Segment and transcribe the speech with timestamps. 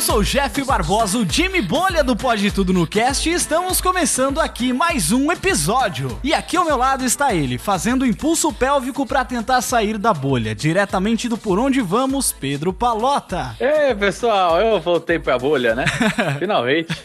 [0.00, 3.82] Eu sou o Jeff Barbosa, o Jimmy Bolha do Pode Tudo no Cast e estamos
[3.82, 6.18] começando aqui mais um episódio.
[6.24, 10.54] E aqui ao meu lado está ele, fazendo impulso pélvico para tentar sair da bolha,
[10.54, 13.54] diretamente do Por Onde Vamos, Pedro Palota.
[13.60, 15.84] Ei, pessoal, eu voltei pra bolha, né?
[16.40, 16.96] Finalmente.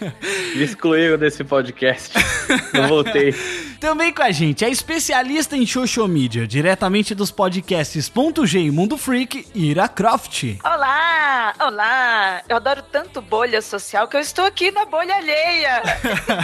[0.55, 2.13] Me excluíram desse podcast.
[2.73, 3.35] Eu voltei.
[3.79, 8.71] Também com a gente, a especialista em social media, diretamente dos podcasts Ponto G e
[8.71, 10.57] Mundo Freak, Ira Croft.
[10.63, 12.41] Olá, olá!
[12.47, 15.83] Eu adoro tanto bolha social que eu estou aqui na bolha alheia.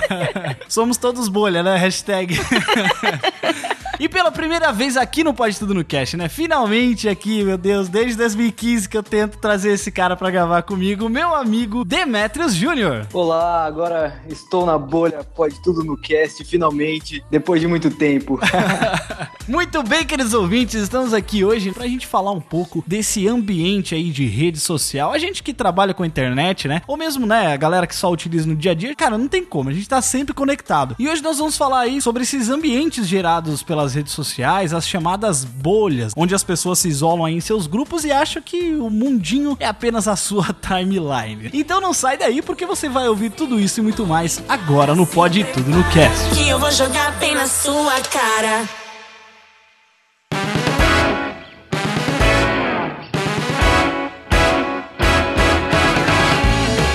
[0.67, 1.77] Somos todos bolha, né?
[1.77, 2.35] Hashtag.
[3.99, 6.27] e pela primeira vez aqui no Pode Tudo no Cast, né?
[6.27, 11.07] Finalmente aqui, meu Deus, desde 2015 que eu tento trazer esse cara pra gravar comigo,
[11.07, 13.07] meu amigo Demetrius Jr.
[13.13, 18.39] Olá, agora estou na bolha, pode tudo no cast, finalmente, depois de muito tempo.
[19.47, 24.11] Muito bem, queridos ouvintes, estamos aqui hoje pra gente falar um pouco desse ambiente aí
[24.11, 25.11] de rede social.
[25.11, 26.81] A gente que trabalha com a internet, né?
[26.88, 29.44] Ou mesmo, né, a galera que só utiliza no dia a dia, cara, não tem
[29.44, 30.95] como, a gente tá sempre conectado.
[30.97, 35.44] E hoje nós vamos falar aí sobre esses ambientes gerados pelas redes sociais, as chamadas
[35.44, 39.58] bolhas, onde as pessoas se isolam aí em seus grupos e acham que o mundinho
[39.59, 41.50] é apenas a sua timeline.
[41.52, 45.06] Então não sai daí porque você vai ouvir tudo isso e muito mais agora no
[45.06, 46.35] Pode Tudo no Cast.
[46.35, 48.80] Que eu vou jogar bem na sua cara.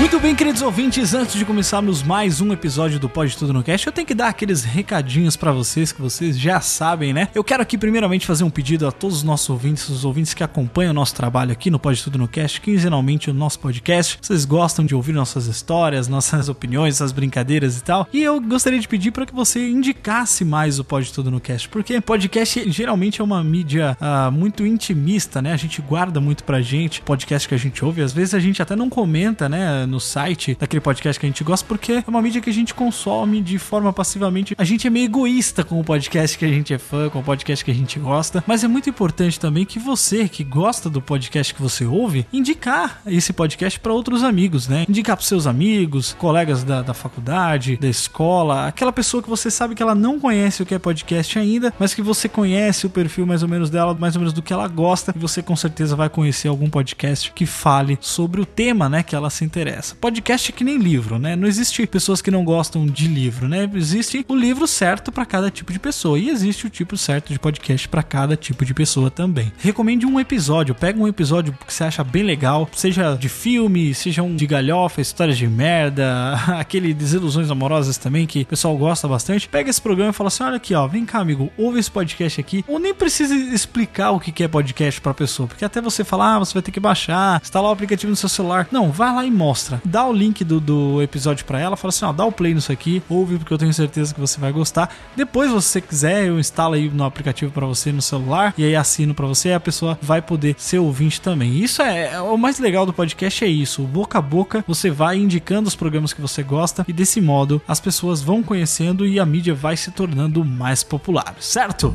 [0.07, 3.89] Muito bem, queridos ouvintes, antes de começarmos mais um episódio do Pode Tudo no Cast,
[3.89, 7.29] eu tenho que dar aqueles recadinhos pra vocês que vocês já sabem, né?
[7.35, 10.45] Eu quero aqui primeiramente fazer um pedido a todos os nossos ouvintes, os ouvintes que
[10.45, 14.17] acompanham o nosso trabalho aqui no Pode Tudo no Cast, quinzenalmente o nosso podcast.
[14.23, 18.07] Vocês gostam de ouvir nossas histórias, nossas opiniões, essas brincadeiras e tal.
[18.13, 21.69] E eu gostaria de pedir para que você indicasse mais o Pode Tudo no Cast,
[21.69, 25.53] porque podcast geralmente é uma mídia ah, muito intimista, né?
[25.53, 28.63] A gente guarda muito pra gente, podcast que a gente ouve, às vezes a gente
[28.63, 32.21] até não comenta, né, no site daquele podcast que a gente gosta, porque é uma
[32.21, 34.55] mídia que a gente consome de forma passivamente.
[34.59, 37.23] A gente é meio egoísta com o podcast que a gente é fã, com o
[37.23, 41.01] podcast que a gente gosta, mas é muito importante também que você que gosta do
[41.01, 44.85] podcast que você ouve, indicar esse podcast para outros amigos, né?
[44.87, 49.75] Indicar pros seus amigos, colegas da, da faculdade, da escola, aquela pessoa que você sabe
[49.75, 53.25] que ela não conhece o que é podcast ainda, mas que você conhece o perfil
[53.25, 55.97] mais ou menos dela, mais ou menos do que ela gosta, e você com certeza
[55.97, 59.86] vai conhecer algum podcast que fale sobre o tema, né, que ela se interessa.
[59.95, 61.37] Podcast é que nem livro, né?
[61.37, 63.69] Não existe pessoas que não gostam de livro, né?
[63.75, 67.39] Existe o livro certo para cada tipo de pessoa e existe o tipo certo de
[67.39, 69.53] podcast para cada tipo de pessoa também.
[69.59, 74.23] Recomende um episódio, pega um episódio que você acha bem legal, seja de filme, seja
[74.23, 79.49] um de galhofa, histórias de merda, aquele desilusões amorosas também que o pessoal gosta bastante.
[79.49, 82.41] Pega esse programa e fala assim: olha aqui, ó, vem cá, amigo, ouve esse podcast
[82.41, 82.65] aqui.
[82.67, 86.39] Ou nem precisa explicar o que é podcast pra pessoa, porque até você falar, ah,
[86.41, 88.69] você vai ter que baixar, instalar o aplicativo no seu celular.
[88.71, 89.76] Não, vai lá e mostra.
[89.85, 92.73] Dá o link do, do episódio pra ela, fala assim: ó, dá o play nisso
[92.73, 94.91] aqui, ouve porque eu tenho certeza que você vai gostar.
[95.15, 98.77] Depois, se você quiser, eu instalo aí no aplicativo pra você no celular e aí
[98.77, 101.59] assino pra você e a pessoa vai poder ser ouvinte também.
[101.59, 105.17] Isso é, é o mais legal do podcast é isso, boca a boca, você vai
[105.19, 109.27] indicando os programas que você gosta e desse modo as pessoas vão conhecendo e a
[109.27, 111.93] mídia vai se tornando mais popular, certo?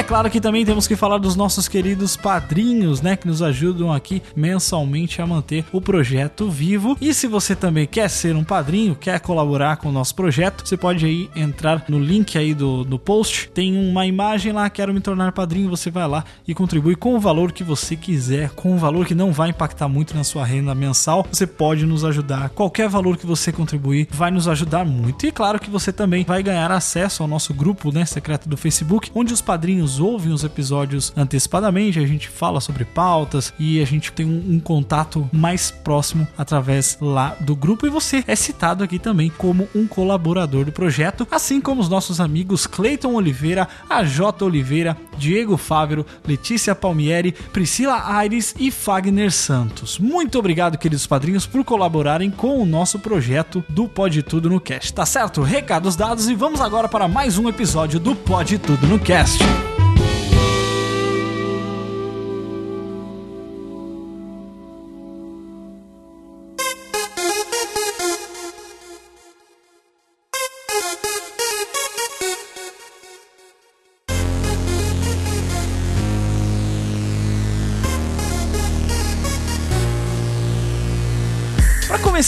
[0.00, 3.92] É claro que também temos que falar dos nossos queridos padrinhos, né, que nos ajudam
[3.92, 6.96] aqui mensalmente a manter o projeto vivo.
[7.02, 10.74] E se você também quer ser um padrinho, quer colaborar com o nosso projeto, você
[10.74, 13.50] pode aí entrar no link aí do, do post.
[13.52, 17.20] Tem uma imagem lá, quero me tornar padrinho, você vai lá e contribui com o
[17.20, 20.74] valor que você quiser, com um valor que não vai impactar muito na sua renda
[20.74, 21.26] mensal.
[21.30, 22.48] Você pode nos ajudar.
[22.48, 25.26] Qualquer valor que você contribuir vai nos ajudar muito.
[25.26, 29.10] E claro que você também vai ganhar acesso ao nosso grupo, né, secreto do Facebook,
[29.14, 34.12] onde os padrinhos ouvem os episódios antecipadamente, a gente fala sobre pautas e a gente
[34.12, 37.86] tem um, um contato mais próximo através lá do grupo.
[37.86, 42.20] E você é citado aqui também como um colaborador do projeto, assim como os nossos
[42.20, 49.98] amigos Cleiton Oliveira, AJ Oliveira, Diego Fávero, Letícia Palmieri, Priscila Aires e Fagner Santos.
[49.98, 54.92] Muito obrigado, queridos padrinhos, por colaborarem com o nosso projeto do Pode Tudo no Cast.
[54.92, 55.42] Tá certo?
[55.42, 59.40] Recados dados e vamos agora para mais um episódio do Pode Tudo no Cast.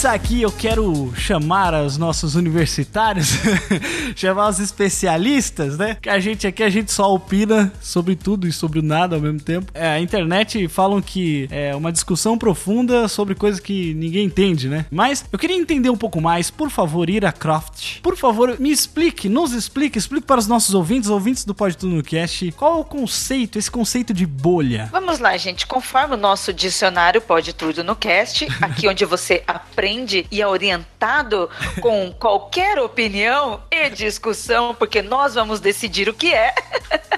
[0.02, 3.38] Começar aqui, eu quero chamar os nossos universitários,
[4.16, 5.96] chamar os especialistas, né?
[6.02, 9.22] Que a gente aqui, a gente só opina sobre tudo e sobre o nada ao
[9.22, 9.70] mesmo tempo.
[9.72, 14.86] É, a internet falam que é uma discussão profunda sobre coisas que ninguém entende, né?
[14.90, 18.00] Mas eu queria entender um pouco mais, por favor, Ira Croft.
[18.00, 21.94] Por favor, me explique, nos explique, explique para os nossos ouvintes, ouvintes do Pode Tudo
[21.94, 24.88] no Cast, qual é o conceito, esse conceito de bolha.
[24.90, 25.64] Vamos lá, gente.
[25.64, 29.91] Conforme o nosso dicionário Pode Tudo no Cast, aqui onde você aprende
[30.30, 31.48] e é orientado
[31.80, 36.54] com qualquer opinião e discussão, porque nós vamos decidir o que é.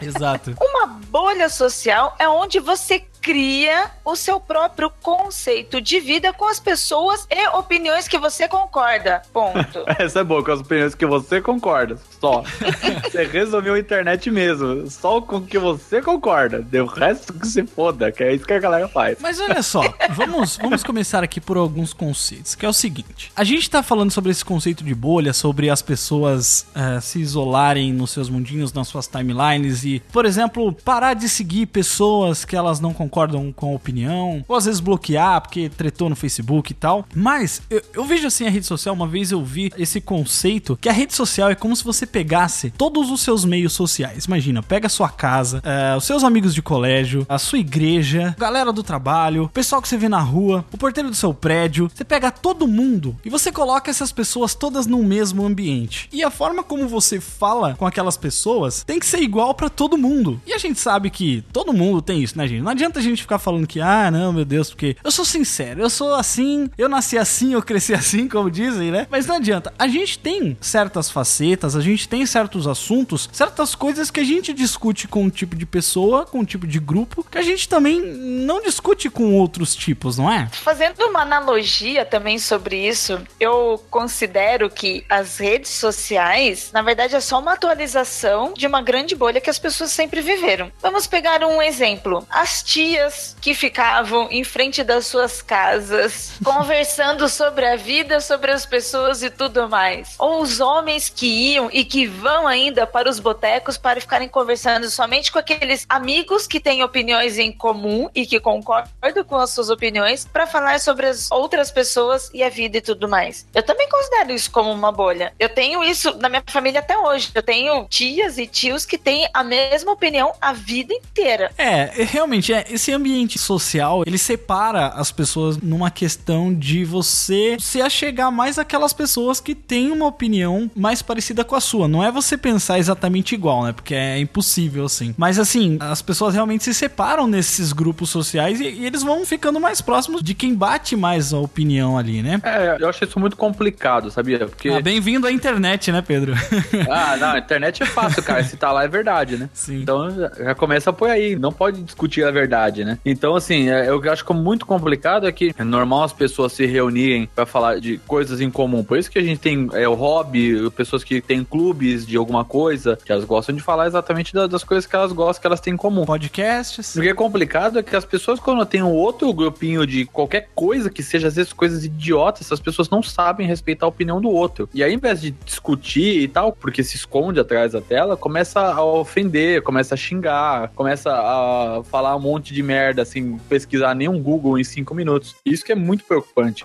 [0.01, 0.55] Exato.
[0.61, 6.61] Uma bolha social é onde você cria o seu próprio conceito de vida com as
[6.61, 9.23] pessoas e opiniões que você concorda.
[9.33, 9.83] Ponto.
[9.99, 11.97] Essa é boa, com as opiniões que você concorda.
[12.21, 12.45] Só.
[13.03, 14.91] você resolveu a internet mesmo.
[14.91, 16.61] Só com o que você concorda.
[16.61, 19.17] Deu o resto que se foda, que é isso que a galera faz.
[19.23, 23.33] Mas olha só, vamos, vamos começar aqui por alguns conceitos, que é o seguinte.
[23.35, 27.91] A gente tá falando sobre esse conceito de bolha, sobre as pessoas eh, se isolarem
[27.91, 32.81] nos seus mundinhos, nas suas timelines e, por exemplo, parar de seguir pessoas que elas
[32.81, 33.14] não concordam
[33.53, 37.07] com a opinião, ou às vezes bloquear porque tretou no Facebook e tal.
[37.15, 40.89] Mas eu, eu vejo assim a rede social, uma vez eu vi esse conceito que
[40.89, 44.25] a rede social é como se você pegasse todos os seus meios sociais.
[44.25, 48.73] Imagina, pega a sua casa, eh, os seus amigos de colégio, a sua igreja, galera
[48.73, 51.91] do trabalho, o pessoal que você vê na rua, o porteiro do seu prédio.
[51.95, 56.09] Você pega todo mundo e você coloca essas pessoas todas no mesmo ambiente.
[56.13, 59.99] E a forma como você fala com aquelas pessoas tem que ser igual pra todo
[59.99, 60.41] mundo.
[60.47, 62.63] E a gente sabe que todo mundo tem isso, né, gente?
[62.63, 65.81] Não adianta a gente ficar falando que, ah, não, meu Deus, porque eu sou sincero,
[65.81, 69.07] eu sou assim, eu nasci assim, eu cresci assim, como dizem, né?
[69.11, 69.73] Mas não adianta.
[69.79, 74.53] A gente tem certas facetas, a gente tem certos assuntos, certas coisas que a gente
[74.53, 78.01] discute com um tipo de pessoa, com um tipo de grupo, que a gente também
[78.01, 80.49] não discute com outros tipos, não é?
[80.53, 87.21] Fazendo uma analogia também sobre isso, eu considero que as redes sociais, na verdade, é
[87.21, 90.71] só uma atualização de uma grande bolha que as pessoas sempre viveram.
[90.81, 92.27] Vamos pegar um exemplo.
[92.31, 92.94] As tias
[93.41, 99.31] que ficavam em frente das suas casas, conversando sobre a vida, sobre as pessoas e
[99.31, 100.15] tudo mais.
[100.19, 104.89] Ou os homens que iam e que vão ainda para os botecos para ficarem conversando
[104.91, 109.71] somente com aqueles amigos que têm opiniões em comum e que concordam com as suas
[109.71, 113.47] opiniões para falar sobre as outras pessoas e a vida e tudo mais.
[113.55, 115.33] Eu também considero isso como uma bolha.
[115.39, 117.31] Eu tenho isso na minha família até hoje.
[117.35, 121.51] Eu tenho tias e tios que têm a mesma opinião a vida inteira.
[121.57, 127.57] É, é, realmente, é, esse ambiente social, ele separa as pessoas numa questão de você
[127.59, 131.89] se achegar mais àquelas pessoas que têm uma opinião mais parecida com a sua.
[131.89, 133.73] Não é você pensar exatamente igual, né?
[133.73, 135.15] Porque é impossível, assim.
[135.17, 139.61] Mas, assim, as pessoas realmente se separam nesses grupos sociais e, e eles vão ficando
[139.61, 142.41] mais próximos de quem bate mais a opinião ali, né?
[142.43, 144.39] É, eu acho isso muito complicado, sabia?
[144.47, 144.69] Porque.
[144.69, 146.35] Ah, Bem-vindo à internet, né, Pedro?
[146.91, 148.45] Ah, não, a internet é fácil, cara.
[148.45, 149.49] Se tá lá é verdade, né?
[149.53, 149.83] Sim.
[149.83, 151.37] Então já começa por aí.
[151.37, 152.99] Não pode discutir a verdade, né?
[153.05, 156.53] Então, assim, é, eu acho que é muito complicado é que é normal as pessoas
[156.53, 158.83] se reunirem pra falar de coisas em comum.
[158.85, 162.45] Por isso que a gente tem é, o hobby, pessoas que têm clubes de alguma
[162.45, 165.61] coisa, que elas gostam de falar exatamente da- das coisas que elas gostam, que elas
[165.61, 166.05] têm em comum.
[166.05, 166.95] Podcasts.
[166.97, 170.49] O que é complicado é que as pessoas, quando tem um outro grupinho de qualquer
[170.55, 174.29] coisa que seja, às vezes, coisas idiotas, essas pessoas não sabem respeitar a opinião do
[174.31, 174.69] outro.
[174.73, 178.61] E aí, ao invés de discutir e tal, porque se esconde atrás da tela, começa
[178.61, 184.09] a ofender, começa a xingar, começa a falar um monte de merda, sem pesquisar nem
[184.09, 185.35] um Google em cinco minutos.
[185.45, 186.65] Isso que é muito preocupante.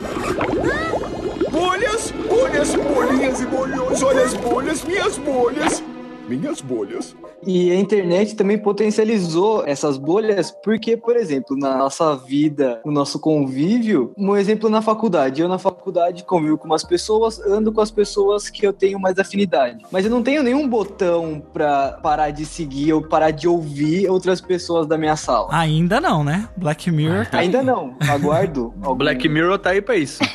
[1.51, 4.01] Bolhas, bolhas, bolinhas e bolhões.
[4.01, 5.84] Olha as bolhas, minhas bolhas.
[6.29, 7.15] Minhas bolhas.
[7.45, 13.19] E a internet também potencializou essas bolhas, porque, por exemplo, na nossa vida, no nosso
[13.19, 15.41] convívio, um exemplo na faculdade.
[15.41, 19.17] Eu, na faculdade, convivo com umas pessoas, ando com as pessoas que eu tenho mais
[19.17, 19.83] afinidade.
[19.91, 24.39] Mas eu não tenho nenhum botão pra parar de seguir ou parar de ouvir outras
[24.41, 25.48] pessoas da minha sala.
[25.51, 26.48] Ainda não, né?
[26.57, 28.74] Black Mirror tá Ainda não, aguardo.
[28.81, 30.19] O algum- Black Mirror tá aí pra isso.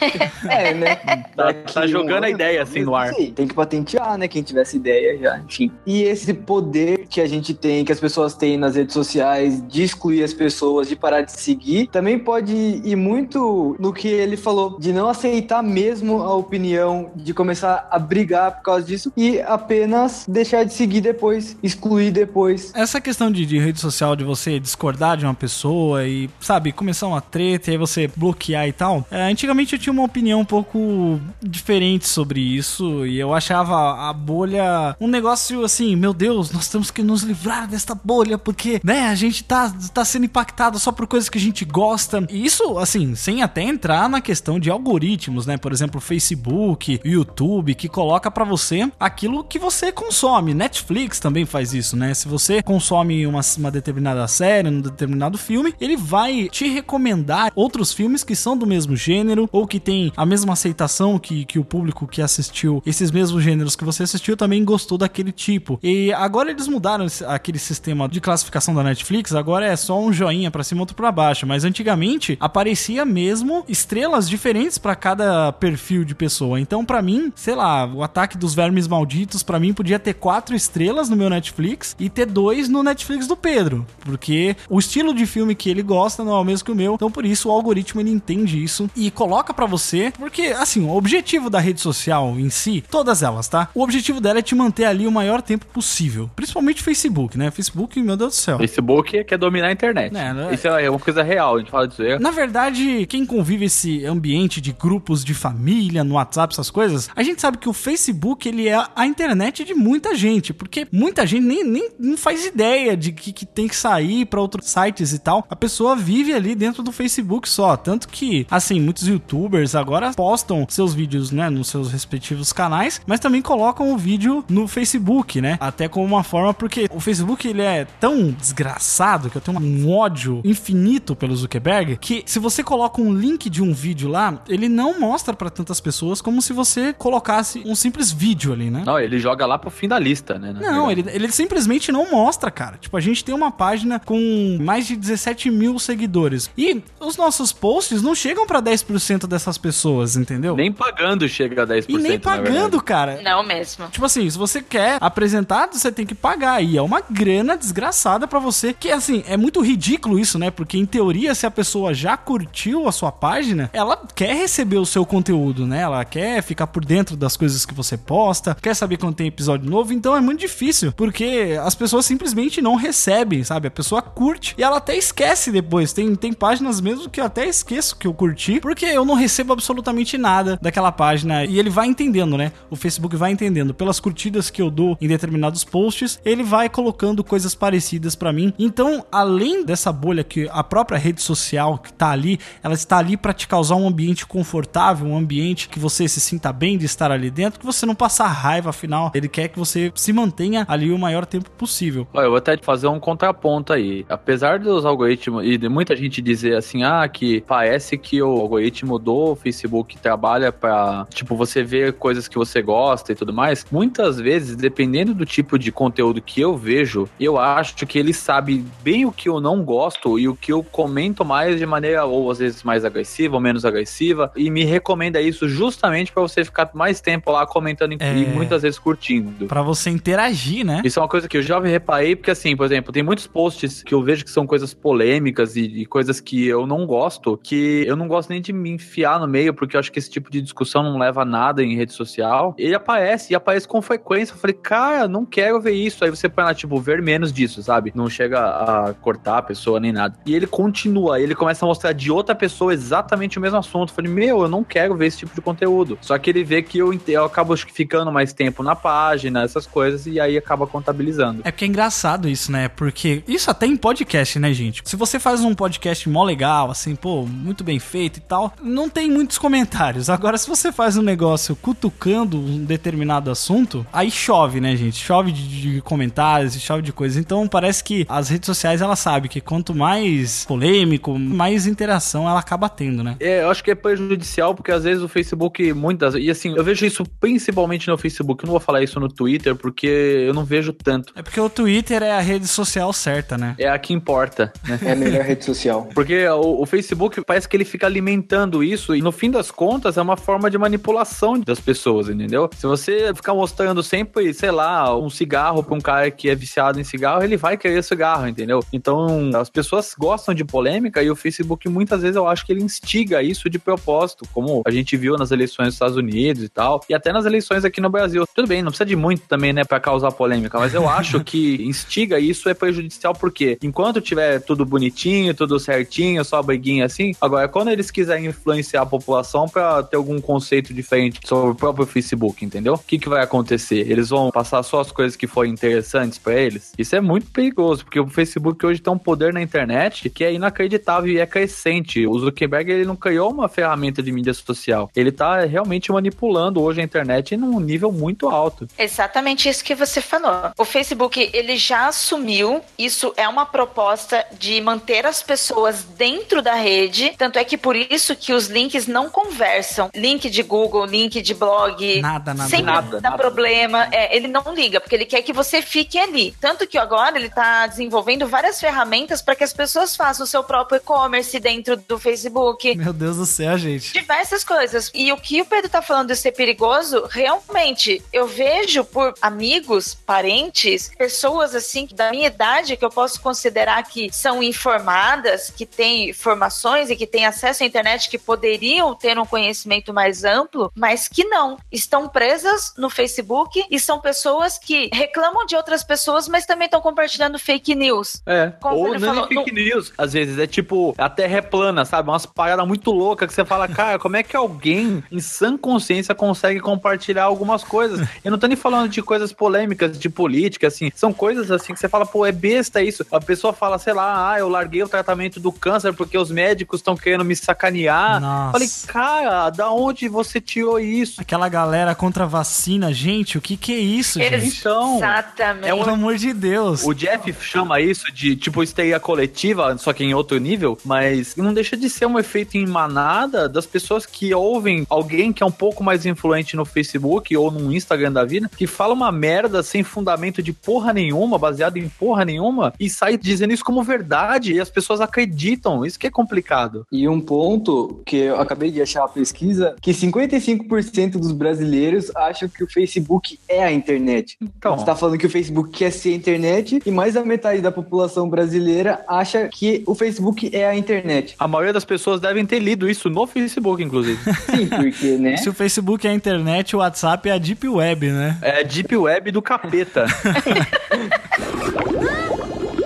[0.48, 0.96] É, né?
[1.36, 3.12] Tá- tá um jogando a ano, ideia, assim, no ar.
[3.14, 4.28] Sim, tem que patentear, né?
[4.28, 5.72] Quem tivesse ideia já, enfim.
[5.86, 9.82] E esse poder que a gente tem, que as pessoas têm nas redes sociais, de
[9.82, 14.78] excluir as pessoas, de parar de seguir, também pode ir muito no que ele falou,
[14.78, 20.24] de não aceitar mesmo a opinião, de começar a brigar por causa disso e apenas
[20.28, 22.72] deixar de seguir depois, excluir depois.
[22.74, 27.06] Essa questão de, de rede social, de você discordar de uma pessoa e, sabe, começar
[27.06, 29.06] uma treta e aí você bloquear e tal.
[29.10, 34.12] é, antigamente eu tinha uma opinião um pouco diferente sobre isso e eu achava a
[34.12, 39.08] bolha um negócio assim, meu Deus, nós temos que nos livrar desta bolha porque, né,
[39.08, 42.26] a gente tá, tá sendo impactado só por coisas que a gente gosta.
[42.30, 45.56] E isso, assim, sem até entrar na questão de algoritmos, né?
[45.56, 50.54] Por exemplo, Facebook, YouTube, que coloca pra você aquilo que você consome.
[50.54, 52.14] Netflix também faz isso, né?
[52.14, 57.92] Se você consome uma, uma determinada série, um determinado filme, ele vai te recomendar outros
[57.92, 61.64] filmes que são do mesmo gênero ou que tem a mesma aceitação que, que o
[61.64, 65.63] público que assistiu esses mesmos gêneros que você assistiu também gostou daquele tipo.
[65.82, 70.50] E agora eles mudaram aquele sistema de classificação da Netflix, agora é só um joinha
[70.50, 76.14] pra cima outro pra baixo, mas antigamente aparecia mesmo estrelas diferentes pra cada perfil de
[76.14, 76.60] pessoa.
[76.60, 80.54] Então pra mim, sei lá, o ataque dos vermes malditos pra mim podia ter quatro
[80.54, 85.26] estrelas no meu Netflix e ter dois no Netflix do Pedro, porque o estilo de
[85.26, 86.94] filme que ele gosta não é o mesmo que o meu.
[86.94, 90.96] Então por isso o algoritmo ele entende isso e coloca pra você, porque assim, o
[90.96, 93.68] objetivo da rede social em si, todas elas, tá?
[93.74, 97.50] O objetivo dela é te manter ali o maior tempo possível, principalmente Facebook, né?
[97.50, 98.58] Facebook, meu Deus do céu.
[98.58, 100.14] Facebook quer dominar a internet.
[100.14, 100.54] É, né?
[100.54, 102.18] Isso é uma coisa real, a gente fala disso aí.
[102.18, 107.22] Na verdade, quem convive esse ambiente de grupos de família, no WhatsApp, essas coisas, a
[107.22, 111.44] gente sabe que o Facebook, ele é a internet de muita gente, porque muita gente
[111.44, 115.18] nem, nem não faz ideia de que, que tem que sair pra outros sites e
[115.18, 115.46] tal.
[115.48, 120.66] A pessoa vive ali dentro do Facebook só, tanto que, assim, muitos youtubers agora postam
[120.68, 125.58] seus vídeos, né, nos seus respectivos canais, mas também colocam o vídeo no Facebook, né?
[125.60, 129.90] Até como uma forma, porque o Facebook, ele é tão desgraçado que eu tenho um
[129.90, 134.70] ódio infinito pelo Zuckerberg, que se você coloca um link de um vídeo lá, ele
[134.70, 138.84] não mostra pra tantas pessoas como se você colocasse um simples vídeo ali, né?
[138.86, 140.54] Não, ele joga lá pro fim da lista, né?
[140.58, 142.78] Não, ele, ele simplesmente não mostra, cara.
[142.80, 146.50] Tipo, a gente tem uma página com mais de 17 mil seguidores.
[146.56, 150.56] E os nossos posts não chegam pra 10% dessas pessoas, entendeu?
[150.56, 151.84] Nem pagando chega a 10%.
[151.88, 153.20] e nem pagando, cara.
[153.22, 153.88] Não mesmo.
[153.88, 156.62] Tipo assim, se você quer apresentar, você tem que pagar.
[156.62, 158.72] E é uma grana desgraçada pra você.
[158.72, 160.50] Que assim, é muito ridículo isso, né?
[160.50, 164.86] Porque em teoria, se a pessoa já curtiu a sua página, ela quer receber o
[164.86, 165.80] seu conteúdo, né?
[165.80, 169.68] Ela quer ficar por dentro das coisas que você posta, quer saber quando tem episódio
[169.68, 169.92] novo.
[169.92, 173.68] Então é muito difícil, porque as pessoas simplesmente não recebem, sabe?
[173.68, 175.92] A pessoa curte e ela até esquece depois.
[175.92, 179.52] Tem, tem páginas mesmo que eu até esqueço que eu curti, porque eu não recebo
[179.52, 181.44] absolutamente nada daquela página.
[181.44, 182.52] E ele vai entendendo, né?
[182.70, 183.74] O Facebook vai entendendo.
[183.74, 188.52] Pelas curtidas que eu dou em determinados posts, ele vai colocando coisas parecidas pra mim.
[188.58, 193.16] Então, além dessa bolha que a própria rede social que tá ali, ela está ali
[193.16, 197.10] pra te causar um ambiente confortável, um ambiente que você se sinta bem de estar
[197.10, 200.90] ali dentro, que você não passa raiva, afinal, ele quer que você se mantenha ali
[200.90, 202.06] o maior tempo possível.
[202.12, 204.04] Olha, eu vou até fazer um contraponto aí.
[204.08, 208.98] Apesar dos algoritmos e de muita gente dizer assim, ah, que parece que o algoritmo
[208.98, 214.18] do Facebook trabalha pra, tipo, você ver coisas que você gosta e tudo mais, muitas
[214.18, 219.04] vezes, dependendo do tipo de conteúdo que eu vejo, eu acho que ele sabe bem
[219.04, 222.38] o que eu não gosto e o que eu comento mais de maneira, ou às
[222.38, 227.00] vezes mais agressiva ou menos agressiva, e me recomenda isso justamente pra você ficar mais
[227.00, 228.12] tempo lá comentando e É.
[228.32, 229.46] muitas vezes curtindo.
[229.46, 230.80] Pra você interagir, né?
[230.84, 233.82] Isso é uma coisa que eu já reparei, porque assim, por exemplo, tem muitos posts
[233.82, 237.84] que eu vejo que são coisas polêmicas e, e coisas que eu não gosto, que
[237.86, 240.30] eu não gosto nem de me enfiar no meio, porque eu acho que esse tipo
[240.30, 242.54] de discussão não leva a nada em rede social.
[242.58, 244.32] Ele aparece, e aparece com frequência.
[244.34, 246.04] Eu falei, cara, não quero ver isso.
[246.04, 247.92] Aí você põe lá, tipo, ver menos disso, sabe?
[247.94, 250.16] Não chega a cortar a pessoa nem nada.
[250.26, 253.90] E ele continua, ele começa a mostrar de outra pessoa exatamente o mesmo assunto.
[253.90, 255.98] Eu falei, meu, eu não quero ver esse tipo de conteúdo.
[256.00, 260.06] Só que ele vê que eu, eu acabo ficando mais tempo na página, essas coisas,
[260.06, 261.42] e aí acaba contabilizando.
[261.44, 262.68] É porque é engraçado isso, né?
[262.68, 264.82] Porque isso até em podcast, né, gente?
[264.84, 268.88] Se você faz um podcast mó legal, assim, pô, muito bem feito e tal, não
[268.88, 270.08] tem muitos comentários.
[270.10, 274.83] Agora, se você faz um negócio cutucando um determinado assunto, aí chove, né, gente?
[274.92, 277.20] Chove de, de comentários, tipo de coisa.
[277.20, 282.40] Então parece que as redes sociais ela sabe que quanto mais polêmico, mais interação ela
[282.40, 283.16] acaba tendo, né?
[283.20, 286.14] É, eu acho que é prejudicial, porque às vezes o Facebook, muitas.
[286.14, 288.42] E assim, eu vejo isso principalmente no Facebook.
[288.42, 291.12] Eu não vou falar isso no Twitter, porque eu não vejo tanto.
[291.16, 293.54] É porque o Twitter é a rede social certa, né?
[293.58, 294.78] É a que importa, né?
[294.82, 295.88] É a melhor rede social.
[295.94, 299.96] Porque o, o Facebook parece que ele fica alimentando isso e no fim das contas
[299.96, 302.48] é uma forma de manipulação das pessoas, entendeu?
[302.56, 306.80] Se você ficar mostrando sempre, sei lá, um cigarro pra um cara que é viciado
[306.80, 308.60] em cigarro, ele vai querer cigarro, entendeu?
[308.72, 312.62] Então as pessoas gostam de polêmica e o Facebook muitas vezes eu acho que ele
[312.62, 316.80] instiga isso de propósito, como a gente viu nas eleições dos Estados Unidos e tal,
[316.88, 318.24] e até nas eleições aqui no Brasil.
[318.34, 321.62] Tudo bem, não precisa de muito também, né, pra causar polêmica, mas eu acho que
[321.64, 327.48] instiga isso é prejudicial porque enquanto tiver tudo bonitinho, tudo certinho, só briguinha assim, agora
[327.48, 332.44] quando eles quiserem influenciar a população pra ter algum conceito diferente sobre o próprio Facebook,
[332.44, 332.74] entendeu?
[332.74, 333.90] O que, que vai acontecer?
[333.90, 336.72] Eles vão passar só as coisas que forem interessantes pra eles?
[336.76, 340.32] Isso é muito perigoso, porque o Facebook hoje tem um poder na internet que é
[340.32, 342.06] inacreditável e é crescente.
[342.06, 344.90] O Zuckerberg ele não criou uma ferramenta de mídia social.
[344.96, 348.66] Ele tá realmente manipulando hoje a internet num nível muito alto.
[348.78, 350.50] Exatamente isso que você falou.
[350.58, 356.54] O Facebook, ele já assumiu, isso é uma proposta de manter as pessoas dentro da
[356.54, 359.90] rede, tanto é que por isso que os links não conversam.
[359.94, 362.48] Link de Google, link de blog, Nada, nada.
[362.48, 363.22] sempre Nada, dá nada.
[363.22, 363.88] problema.
[363.92, 366.34] É, ele não liga, porque ele quer que você fique ali.
[366.40, 370.42] Tanto que agora ele tá desenvolvendo várias ferramentas para que as pessoas façam o seu
[370.44, 373.92] próprio e-commerce dentro do Facebook Meu Deus do céu, gente.
[373.92, 374.90] diversas coisas.
[374.94, 379.94] E o que o Pedro tá falando de ser perigoso, realmente, eu vejo por amigos,
[379.94, 386.10] parentes, pessoas assim da minha idade que eu posso considerar que são informadas, que têm
[386.10, 391.08] informações e que têm acesso à internet, que poderiam ter um conhecimento mais amplo, mas
[391.08, 391.58] que não.
[391.70, 396.80] Estão presas no Facebook e são pessoas que reclamam de outras pessoas, mas também estão
[396.80, 398.22] compartilhando fake news.
[398.26, 398.52] É.
[398.60, 399.92] Como Ou não é falou, fake news.
[399.96, 402.08] Às vezes é tipo, a terra é plana, sabe?
[402.08, 406.14] Umas paradas muito loucas que você fala, cara, como é que alguém em sã consciência
[406.14, 408.06] consegue compartilhar algumas coisas?
[408.24, 410.90] Eu não tô nem falando de coisas polêmicas, de política, assim.
[410.94, 413.04] São coisas assim que você fala, pô, é besta isso.
[413.10, 416.80] A pessoa fala, sei lá, ah, eu larguei o tratamento do câncer porque os médicos
[416.80, 418.20] estão querendo me sacanear.
[418.20, 418.52] Nossa.
[418.52, 421.20] Falei, cara, da onde você tirou isso?
[421.20, 424.58] Aquela galera contra a vacina, gente, o que que é isso, gente?
[424.58, 425.68] Então, Exatamente.
[425.68, 426.84] é um Pelo amor de Deus.
[426.84, 431.52] O Jeff chama isso de tipo histeria coletiva, só que em outro nível, mas não
[431.52, 435.52] deixa de ser um efeito em manada das pessoas que ouvem alguém que é um
[435.52, 439.82] pouco mais influente no Facebook ou no Instagram da vida, que fala uma merda sem
[439.82, 444.60] fundamento de porra nenhuma, baseado em porra nenhuma, e sai dizendo isso como verdade, e
[444.60, 445.84] as pessoas acreditam.
[445.84, 446.86] Isso que é complicado.
[446.90, 452.48] E um ponto que eu acabei de achar a pesquisa, que 55% dos brasileiros acham
[452.48, 454.13] que o Facebook é a internet.
[454.40, 457.60] Então, Você tá falando que o Facebook quer ser a internet e mais da metade
[457.60, 461.34] da população brasileira acha que o Facebook é a internet.
[461.38, 464.18] a maioria das pessoas devem ter lido isso no Facebook, inclusive.
[464.54, 465.36] Sim, porque, né?
[465.36, 468.38] Se o Facebook é a internet, o WhatsApp é a Deep Web, né?
[468.42, 470.06] É Deep Web do capeta.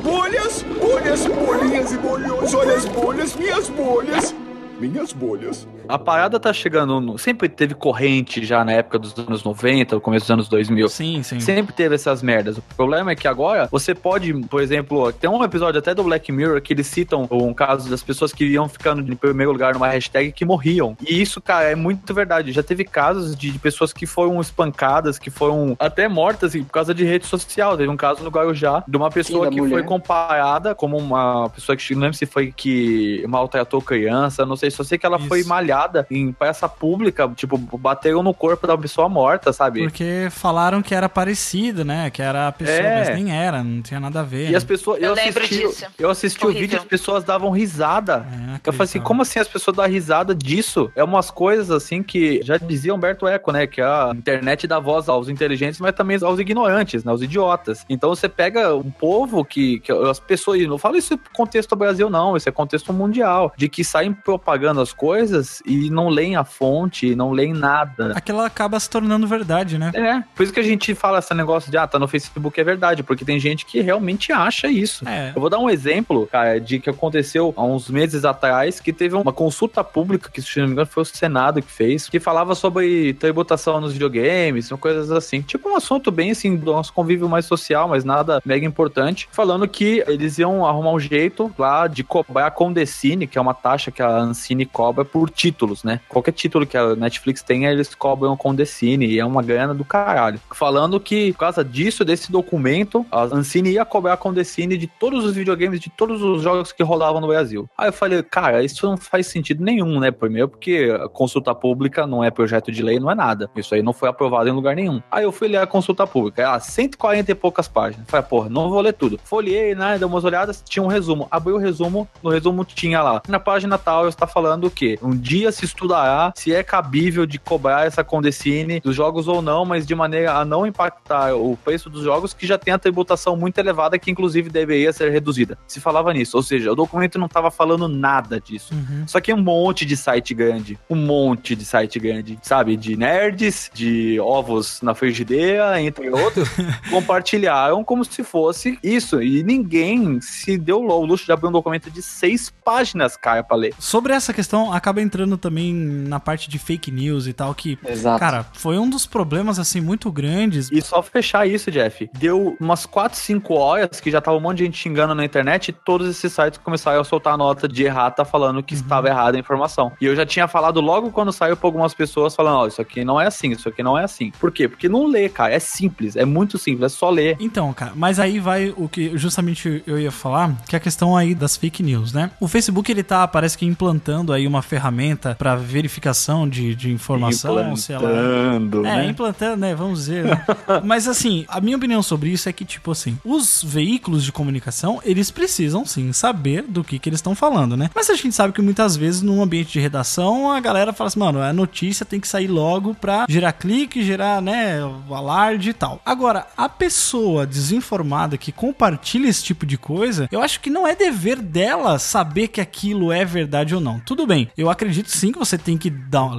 [0.03, 2.55] Bolhas, bolhas, bolinhas e bolhões.
[2.55, 4.35] Olha as bolhas, minhas bolhas.
[4.79, 5.67] Minhas bolhas.
[5.89, 7.01] A parada tá chegando.
[7.01, 10.89] no- Sempre teve corrente já na época dos anos 90, no começo dos anos 2000.
[10.89, 11.41] Sim, sim.
[11.41, 12.59] Sempre teve essas merdas.
[12.59, 16.31] O problema é que agora você pode, por exemplo, tem um episódio até do Black
[16.31, 19.89] Mirror que eles citam um caso das pessoas que iam ficando em primeiro lugar numa
[19.89, 20.97] hashtag que morriam.
[21.07, 22.53] E isso, cara, é muito verdade.
[22.53, 26.95] Já teve casos de, pessoas que foram espancadas, que foram até mortas assim, por causa
[26.95, 27.77] de rede social.
[27.77, 29.73] Teve um caso no Guarujá de uma pessoa que mulher.
[29.73, 34.68] foi comparada como uma pessoa que não lembro se foi que maltratou criança, não sei,
[34.71, 35.29] só sei que ela Isso.
[35.29, 39.83] foi malhada em praça pública, tipo, bateram no corpo da pessoa morta, sabe?
[39.83, 42.11] Porque falaram que era parecido, né?
[42.11, 42.99] Que era a pessoa, É.
[42.99, 44.51] mas nem era, não tinha nada a ver.
[44.51, 44.69] E as né?
[44.69, 45.01] pessoas.
[45.03, 45.87] Eu Eu, lembro assisti, disso.
[45.99, 46.61] eu assisti o Horrível.
[46.63, 48.27] vídeo e as pessoas davam risada.
[48.57, 50.91] É, Eu falei assim, como assim as pessoas dão risada disso?
[50.95, 53.67] É umas coisas assim que já dizia Humberto Eco, né?
[53.67, 57.11] Que a internet dá voz aos inteligentes, mas também aos ignorantes, né?
[57.11, 57.85] Aos idiotas.
[57.89, 60.61] Então você pega um povo que, que as pessoas.
[60.61, 62.37] e Não falo isso contexto Brasil, não.
[62.37, 63.53] Isso é contexto mundial.
[63.57, 64.13] De que saem
[64.59, 68.13] propagando as coisas e não leem a fonte, não leem nada.
[68.15, 69.93] Aquilo acaba se tornando verdade, né?
[69.95, 72.65] É, por isso que a gente fala esse negócio de, ah, tá no Facebook é
[72.65, 75.09] verdade, porque tem gente que realmente acha isso.
[75.09, 75.33] É.
[75.35, 79.15] Eu vou dar um exemplo, cara, de que aconteceu há uns meses atrás, que teve
[79.15, 82.55] uma consulta pública, que se não me engano foi o Senado que fez, que falava
[82.55, 85.41] sobre tributação nos videogames, coisas assim.
[85.43, 89.29] Tipo um assunto bem assim, do nosso convívio mais social, mas nada mega importante.
[89.31, 93.55] Falando que eles iam arrumar um jeito lá de cobrar a Condecine, que é uma
[93.55, 94.09] taxa que a
[94.49, 95.59] Ancine cobra por título.
[95.59, 96.01] títulos, né?
[96.09, 99.85] Qualquer título que a Netflix tenha, eles cobram com Decine e é uma grana do
[99.85, 100.41] caralho.
[100.55, 105.25] Falando que, por causa disso, desse documento, a Ancine ia cobrar com Decine de todos
[105.25, 107.69] os videogames, de todos os jogos que rolavam no Brasil.
[107.77, 110.11] Aí eu falei, cara, isso não faz sentido nenhum, né?
[110.11, 113.51] Primeiro, porque consulta pública não é projeto de lei, não é nada.
[113.57, 115.03] Isso aí não foi aprovado em lugar nenhum.
[115.11, 118.07] Aí eu fui ler a consulta pública, ah, 140 e poucas páginas.
[118.09, 119.19] Falei, porra, não vou ler tudo.
[119.25, 119.99] Folhei, né?
[119.99, 121.27] Dei umas olhadas, tinha um resumo.
[121.31, 123.23] Abri o resumo, no resumo tinha lá.
[123.29, 124.97] Na página tal, está falando o quê?
[125.03, 129.65] Um dia se estudará se é cabível de cobrar essa Condecine dos jogos ou não,
[129.65, 133.37] mas de maneira a não impactar o preço dos jogos que já tem a tributação
[133.37, 135.59] muito elevada, que inclusive deveria ser reduzida.
[135.67, 136.37] Se falava nisso.
[136.37, 138.73] Ou seja, o documento não estava falando nada disso.
[138.73, 139.09] Uhum.
[139.09, 142.77] Só que um monte de site grande, um monte de site grande, sabe?
[142.77, 146.49] De nerds, de ovos na frigideira, entre outros,
[146.91, 149.21] compartilharam como se fosse isso.
[149.21, 153.57] E ninguém se deu o luxo de abrir um documento de seis páginas, cara, pra
[153.57, 153.75] ler.
[153.81, 158.19] Sobre essa questão, acaba entrando também na parte de fake news e tal, que, Exato.
[158.19, 160.69] cara, foi um dos problemas, assim, muito grandes.
[160.71, 164.59] E só fechar isso, Jeff, deu umas 4, 5 horas que já tava um monte
[164.59, 168.25] de gente xingando na internet e todos esses sites começaram a soltar nota de errata
[168.25, 169.93] falando que estava errada a informação.
[170.01, 173.05] E eu já tinha falado logo quando saiu pra algumas pessoas falando, ó, isso aqui
[173.05, 174.33] não é assim, isso aqui não é assim.
[174.39, 174.69] Por quê?
[174.69, 177.37] Porque não lê, cara, é simples, é muito simples, é só ler.
[177.41, 181.17] Então, cara, mas aí vai o que justamente eu ia falar, que é a questão
[181.17, 182.31] aí das fake news, né?
[182.41, 187.77] O Facebook, ele tá, parece que implantando aí uma ferramenta pra verificação de, de informação,
[187.77, 188.03] sei lá.
[188.03, 189.07] Implantando, É, né?
[189.07, 189.75] implantando, né?
[189.75, 190.25] Vamos dizer.
[190.25, 190.45] né?
[190.85, 195.01] Mas assim, a minha opinião sobre isso é que, tipo assim, os veículos de comunicação,
[195.05, 197.91] eles precisam sim saber do que, que eles estão falando, né?
[197.95, 201.19] Mas a gente sabe que muitas vezes num ambiente de redação, a galera fala assim,
[201.21, 204.79] mano, a notícia tem que sair logo pra gerar clique, gerar, né,
[205.11, 206.01] alarde e tal.
[206.05, 210.95] Agora, a pessoa desinformada que compartilha esse tipo de coisa, eu acho que não é
[210.95, 213.98] dever dela saber que aquilo é verdade ou não.
[214.05, 216.35] Tudo bem, eu acredito sim que você tem que dar uma,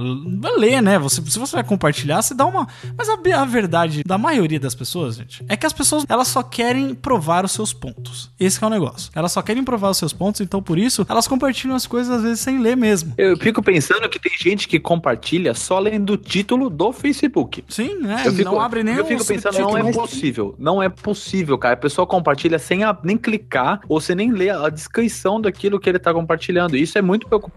[0.56, 0.98] ler, né?
[0.98, 2.66] Você, se você vai compartilhar, você dá uma.
[2.96, 6.42] Mas a, a verdade da maioria das pessoas, gente, é que as pessoas elas só
[6.42, 8.30] querem provar os seus pontos.
[8.38, 9.10] Esse que é o negócio.
[9.14, 12.22] Elas só querem provar os seus pontos, então por isso elas compartilham as coisas às
[12.22, 13.14] vezes sem ler mesmo.
[13.16, 17.64] Eu fico pensando que tem gente que compartilha só lendo o título do Facebook.
[17.68, 18.22] Sim, né?
[18.24, 20.54] Eu fico, não abre nem eu fico pensando, não é possível.
[20.58, 21.74] Não é possível, cara.
[21.74, 25.88] A pessoa compartilha sem a- nem clicar ou sem nem ler a descrição daquilo que
[25.88, 26.76] ele tá compartilhando.
[26.76, 27.49] Isso é muito preocupante.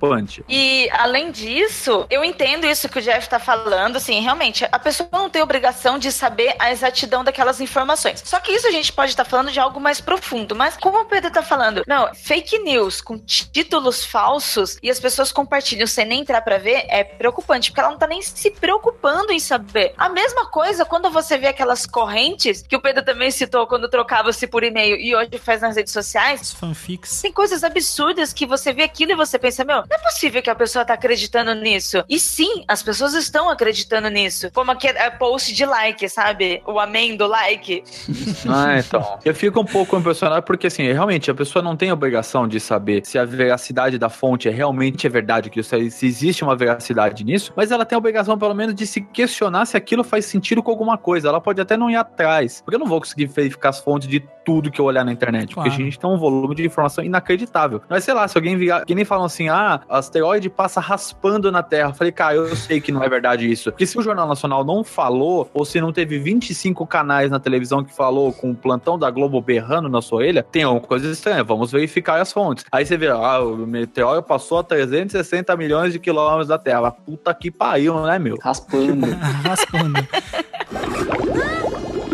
[0.49, 5.09] E além disso, eu entendo isso que o Jeff tá falando, assim, realmente, a pessoa
[5.11, 8.21] não tem obrigação de saber a exatidão daquelas informações.
[8.25, 10.55] Só que isso a gente pode estar falando de algo mais profundo.
[10.55, 15.31] Mas como o Pedro tá falando, não, fake news com títulos falsos e as pessoas
[15.31, 19.31] compartilham sem nem entrar pra ver, é preocupante, porque ela não tá nem se preocupando
[19.31, 19.93] em saber.
[19.97, 24.47] A mesma coisa quando você vê aquelas correntes que o Pedro também citou quando trocava-se
[24.47, 26.41] por e-mail e hoje faz nas redes sociais.
[26.41, 27.21] Os fanfics.
[27.21, 30.49] Tem coisas absurdas que você vê aquilo e você pensa, meu, não é possível que
[30.49, 32.03] a pessoa tá acreditando nisso.
[32.09, 34.49] E sim, as pessoas estão acreditando nisso.
[34.53, 36.61] Como aquele é, post de like, sabe?
[36.65, 37.83] O amém do like.
[38.47, 39.19] Ah, então.
[39.23, 43.05] Eu fico um pouco impressionado porque, assim, realmente, a pessoa não tem obrigação de saber
[43.05, 47.23] se a veracidade da fonte é realmente é verdade, que se se existe uma veracidade
[47.23, 50.61] nisso, mas ela tem a obrigação, pelo menos, de se questionar se aquilo faz sentido
[50.61, 51.29] com alguma coisa.
[51.29, 54.19] Ela pode até não ir atrás, porque eu não vou conseguir verificar as fontes de
[54.45, 55.81] tudo que eu olhar na internet, porque Claro.
[55.81, 57.81] a gente tem um volume de informação inacreditável.
[57.89, 61.63] Mas sei lá, se alguém virar, que nem falam assim, ah, asteroide passa raspando na
[61.63, 61.89] Terra.
[61.89, 63.71] Eu falei, cara, eu sei que não é verdade isso.
[63.71, 67.83] Porque se o Jornal Nacional não falou, ou se não teve 25 canais na televisão
[67.83, 71.43] que falou com o plantão da Globo berrando na sua orelha, tem alguma coisa estranha.
[71.43, 72.65] Vamos verificar as fontes.
[72.71, 76.91] Aí você vê, ah, o meteoro passou a 360 milhões de quilômetros da Terra.
[76.91, 78.37] Puta que pariu, né, meu?
[78.41, 79.07] Raspando.
[79.43, 80.07] Raspando.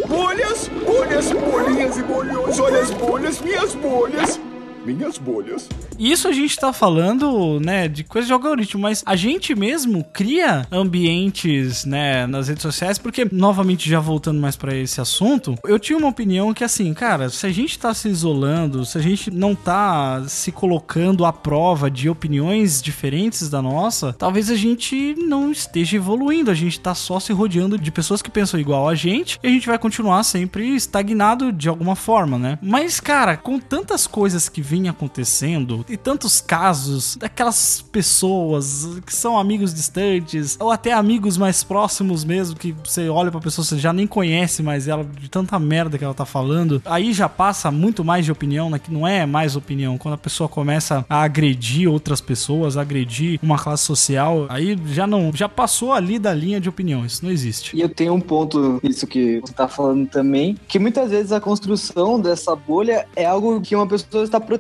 [0.07, 2.59] Bolhas, bolhas, bolinhas e bolhões.
[2.59, 4.39] Olha as bolhas, minhas bolhas.
[4.85, 5.67] Minhas bolhas.
[5.99, 10.65] Isso a gente tá falando, né, de coisa de algoritmo, mas a gente mesmo cria
[10.71, 15.97] ambientes, né, nas redes sociais, porque, novamente, já voltando mais pra esse assunto, eu tinha
[15.97, 19.53] uma opinião que, assim, cara, se a gente tá se isolando, se a gente não
[19.53, 25.97] tá se colocando à prova de opiniões diferentes da nossa, talvez a gente não esteja
[25.97, 29.47] evoluindo, a gente tá só se rodeando de pessoas que pensam igual a gente, e
[29.47, 32.57] a gente vai continuar sempre estagnado de alguma forma, né?
[32.61, 39.37] Mas, cara, com tantas coisas que vêm acontecendo e tantos casos daquelas pessoas que são
[39.37, 43.91] amigos distantes ou até amigos mais próximos mesmo que você olha pra pessoa você já
[43.91, 48.03] nem conhece mais ela de tanta merda que ela tá falando, aí já passa muito
[48.03, 48.79] mais de opinião, né?
[48.79, 49.97] Que não é mais opinião.
[49.97, 55.31] Quando a pessoa começa a agredir outras pessoas, agredir uma classe social, aí já não,
[55.33, 57.05] já passou ali da linha de opinião.
[57.05, 57.75] Isso não existe.
[57.75, 61.39] E eu tenho um ponto nisso que você tá falando também, que muitas vezes a
[61.39, 64.58] construção dessa bolha é algo que uma pessoa está protegendo.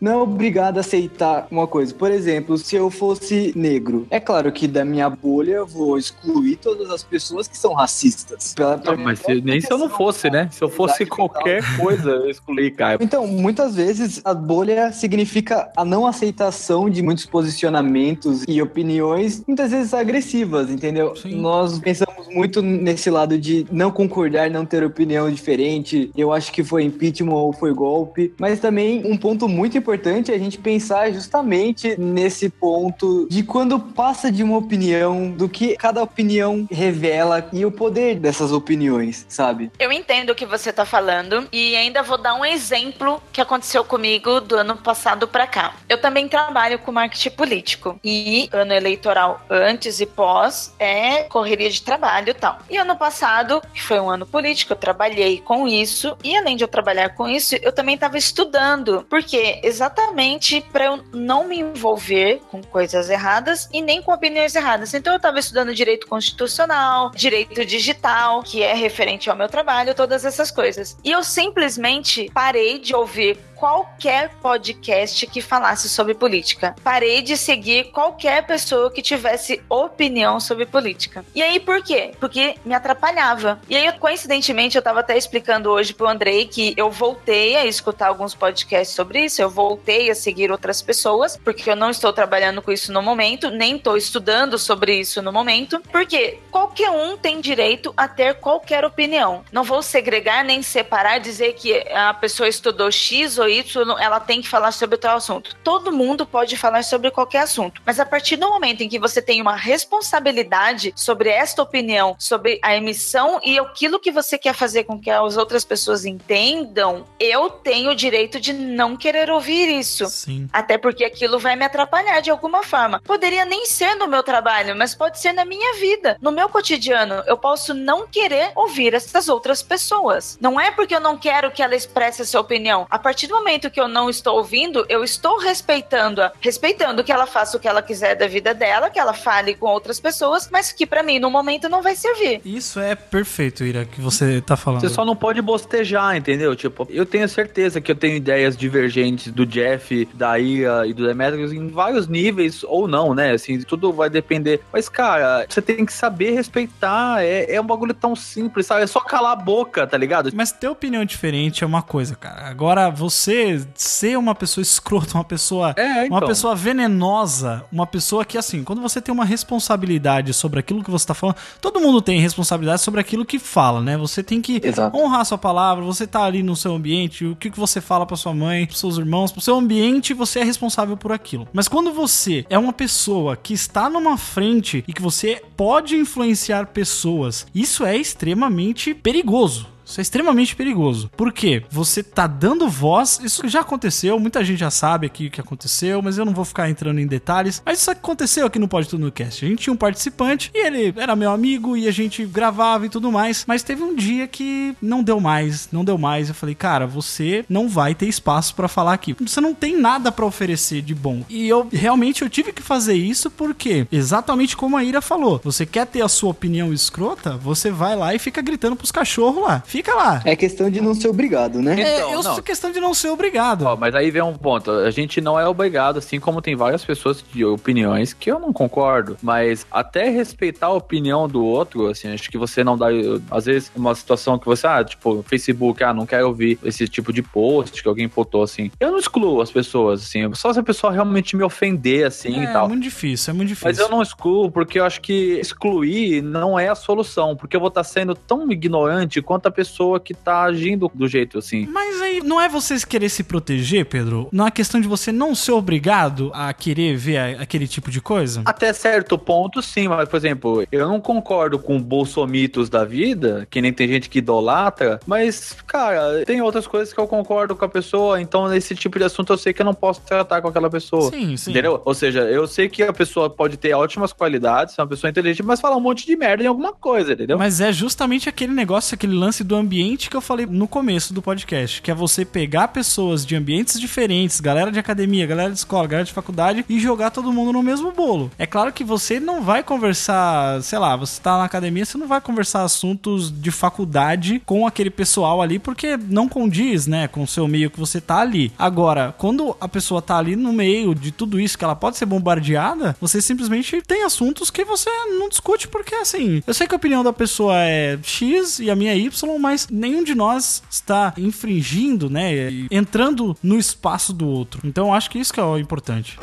[0.00, 1.94] Não é obrigado a aceitar uma coisa.
[1.94, 6.56] Por exemplo, se eu fosse negro, é claro que da minha bolha eu vou excluir
[6.56, 8.54] todas as pessoas que são racistas.
[8.54, 10.48] Pela- Não, mas se- nem se eu não fosse, né?
[10.52, 12.98] Se eu fosse qualquer coisa, eu excluí, cara.
[13.02, 19.70] Então, muitas vezes a bolha significa a não aceitação de muitos posicionamentos e opiniões, muitas
[19.70, 21.14] vezes agressivas, entendeu?
[21.16, 21.40] Sim.
[21.40, 26.10] Nós pensamos muito nesse lado de não concordar, não ter opinião diferente.
[26.16, 30.34] Eu acho que foi impeachment ou foi golpe, mas também um ponto muito importante é
[30.36, 36.00] a gente pensar justamente nesse ponto de quando passa de uma opinião, do que cada
[36.00, 39.72] opinião revela e o poder dessas opiniões, sabe?
[39.80, 43.84] Eu entendo o que você tá falando e ainda vou dar um exemplo que aconteceu
[43.84, 45.74] comigo do ano passado pra cá.
[45.88, 51.82] Eu também trabalho com marketing político e ano eleitoral antes e pós é correria de
[51.82, 52.58] trabalho e tal.
[52.70, 56.62] E ano passado, que foi um ano político, eu trabalhei com isso e além de
[56.62, 62.40] eu trabalhar com isso, eu também estava estudando, porque exatamente para eu não me envolver
[62.50, 64.94] com coisas erradas e nem com opiniões erradas.
[64.94, 70.24] Então eu estava estudando direito constitucional, direito digital, que é referente ao meu trabalho, todas
[70.24, 70.96] essas coisas.
[71.04, 76.74] E eu simplesmente parei de ouvir qualquer podcast que falasse sobre política.
[76.82, 81.22] Parei de seguir qualquer pessoa que tivesse opinião sobre política.
[81.34, 82.12] E aí por quê?
[82.18, 83.60] Porque me atrapalhava.
[83.68, 88.08] E aí, coincidentemente, eu tava até explicando hoje pro Andrei que eu voltei a escutar
[88.08, 92.62] alguns podcasts sobre isso, eu voltei a seguir outras pessoas, porque eu não estou trabalhando
[92.62, 97.42] com isso no momento, nem estou estudando sobre isso no momento, porque qualquer um tem
[97.42, 99.44] direito a ter qualquer opinião.
[99.52, 104.40] Não vou segregar nem separar, dizer que a pessoa estudou X ou Y, ela tem
[104.40, 105.56] que falar sobre tal assunto.
[105.62, 109.20] Todo mundo pode falar sobre qualquer assunto, mas a partir do momento em que você
[109.20, 114.84] tem uma responsabilidade sobre esta opinião, sobre a emissão e aquilo que você quer fazer
[114.84, 120.06] com que as outras pessoas entendam, eu tenho o direito de não querer ouvir isso.
[120.06, 120.48] Sim.
[120.52, 123.00] Até porque aquilo vai me atrapalhar de alguma forma.
[123.04, 127.22] Poderia nem ser no meu trabalho, mas pode ser na minha vida, no meu cotidiano.
[127.26, 130.38] Eu posso não querer ouvir essas outras pessoas.
[130.40, 132.86] Não é porque eu não quero que ela expresse a sua opinião.
[132.90, 137.26] A partir do momento que eu não estou ouvindo, eu estou respeitando-a, respeitando que ela
[137.26, 140.72] faça o que ela quiser da vida dela, que ela fale com outras pessoas, mas
[140.72, 142.40] que pra mim no momento não vai servir.
[142.44, 144.82] Isso é perfeito, Ira, que você tá falando.
[144.82, 146.54] Você só não pode bostejar, entendeu?
[146.54, 151.06] Tipo, eu tenho certeza que eu tenho ideias divergentes do Jeff, da Ira e do
[151.06, 153.32] Demetrius em vários níveis, ou não, né?
[153.32, 154.60] Assim, tudo vai depender.
[154.72, 157.22] Mas, cara, você tem que saber respeitar.
[157.22, 158.82] É, é um bagulho tão simples, sabe?
[158.82, 160.30] É só calar a boca, tá ligado?
[160.34, 162.46] Mas ter opinião diferente é uma coisa, cara.
[162.46, 163.29] Agora, você
[163.74, 165.74] ser uma pessoa escrota, uma pessoa.
[165.76, 166.18] É, então.
[166.18, 170.90] Uma pessoa venenosa, uma pessoa que, assim, quando você tem uma responsabilidade sobre aquilo que
[170.90, 173.96] você tá falando, todo mundo tem responsabilidade sobre aquilo que fala, né?
[173.96, 174.96] Você tem que Exato.
[174.96, 178.06] honrar a sua palavra, você tá ali no seu ambiente, o que, que você fala
[178.06, 181.48] pra sua mãe, pros seus irmãos, pro seu ambiente, você é responsável por aquilo.
[181.52, 186.66] Mas quando você é uma pessoa que está numa frente e que você pode influenciar
[186.66, 189.66] pessoas, isso é extremamente perigoso.
[189.90, 191.10] Isso é extremamente perigoso.
[191.16, 191.64] Por quê?
[191.68, 193.20] Você tá dando voz.
[193.24, 196.44] Isso já aconteceu, muita gente já sabe aqui o que aconteceu, mas eu não vou
[196.44, 197.60] ficar entrando em detalhes.
[197.66, 199.44] Mas isso aconteceu aqui no Pode Tudo no Cast.
[199.44, 202.88] A gente tinha um participante e ele era meu amigo e a gente gravava e
[202.88, 203.44] tudo mais.
[203.48, 206.28] Mas teve um dia que não deu mais, não deu mais.
[206.28, 209.16] Eu falei, cara, você não vai ter espaço pra falar aqui.
[209.20, 211.24] Você não tem nada pra oferecer de bom.
[211.28, 215.66] E eu realmente eu tive que fazer isso porque, exatamente como a Ira falou, você
[215.66, 219.62] quer ter a sua opinião escrota, você vai lá e fica gritando pros cachorros lá.
[219.66, 220.20] Fica lá.
[220.24, 221.80] É questão de não ser obrigado, né?
[221.80, 222.34] É, Então, eu não.
[222.34, 223.62] sou questão de não ser obrigado.
[223.62, 224.70] Ó, mas aí vem um ponto.
[224.70, 228.52] A gente não é obrigado, assim como tem várias pessoas de opiniões que eu não
[228.52, 229.16] concordo.
[229.22, 232.86] Mas até respeitar a opinião do outro, assim, acho que você não dá.
[233.30, 237.12] Às vezes, uma situação que você, ah, tipo, Facebook, ah, não quero ouvir esse tipo
[237.12, 238.70] de post que alguém postou, assim.
[238.80, 240.32] Eu não excluo as pessoas, assim.
[240.34, 242.68] Só se a pessoa realmente me ofender, assim é, e tal.
[242.68, 243.68] muito difícil, é muito difícil.
[243.68, 247.60] Mas eu não excluo porque eu acho que excluir não é a solução, porque eu
[247.60, 249.69] vou estar sendo tão ignorante quanto a pessoa
[250.00, 251.66] que tá agindo do jeito assim.
[251.70, 254.28] Mas aí, não é você querer se proteger, Pedro?
[254.32, 258.42] Não é questão de você não ser obrigado a querer ver aquele tipo de coisa?
[258.44, 263.60] Até certo ponto, sim, mas, por exemplo, eu não concordo com bolsomitos da vida, que
[263.60, 267.68] nem tem gente que idolatra, mas, cara, tem outras coisas que eu concordo com a
[267.68, 270.70] pessoa, então nesse tipo de assunto eu sei que eu não posso tratar com aquela
[270.70, 271.10] pessoa.
[271.10, 271.50] Sim, sim.
[271.50, 271.80] Entendeu?
[271.84, 275.42] Ou seja, eu sei que a pessoa pode ter ótimas qualidades, é uma pessoa inteligente,
[275.42, 277.38] mas falar um monte de merda em alguma coisa, entendeu?
[277.38, 281.22] Mas é justamente aquele negócio, aquele lance do ambiente que eu falei no começo do
[281.22, 285.86] podcast, que é você pegar pessoas de ambientes diferentes, galera de academia, galera de escola,
[285.86, 288.30] galera de faculdade e jogar todo mundo no mesmo bolo.
[288.38, 292.08] É claro que você não vai conversar, sei lá, você tá na academia, você não
[292.08, 297.26] vai conversar assuntos de faculdade com aquele pessoal ali porque não condiz, né, com o
[297.26, 298.52] seu meio que você tá ali.
[298.58, 302.06] Agora, quando a pessoa tá ali no meio de tudo isso que ela pode ser
[302.06, 306.76] bombardeada, você simplesmente tem assuntos que você não discute porque assim, eu sei que a
[306.76, 311.12] opinião da pessoa é X e a minha é Y, mas nenhum de nós está
[311.16, 314.60] infringindo, né, entrando no espaço do outro.
[314.64, 316.18] Então, acho que isso que é o importante.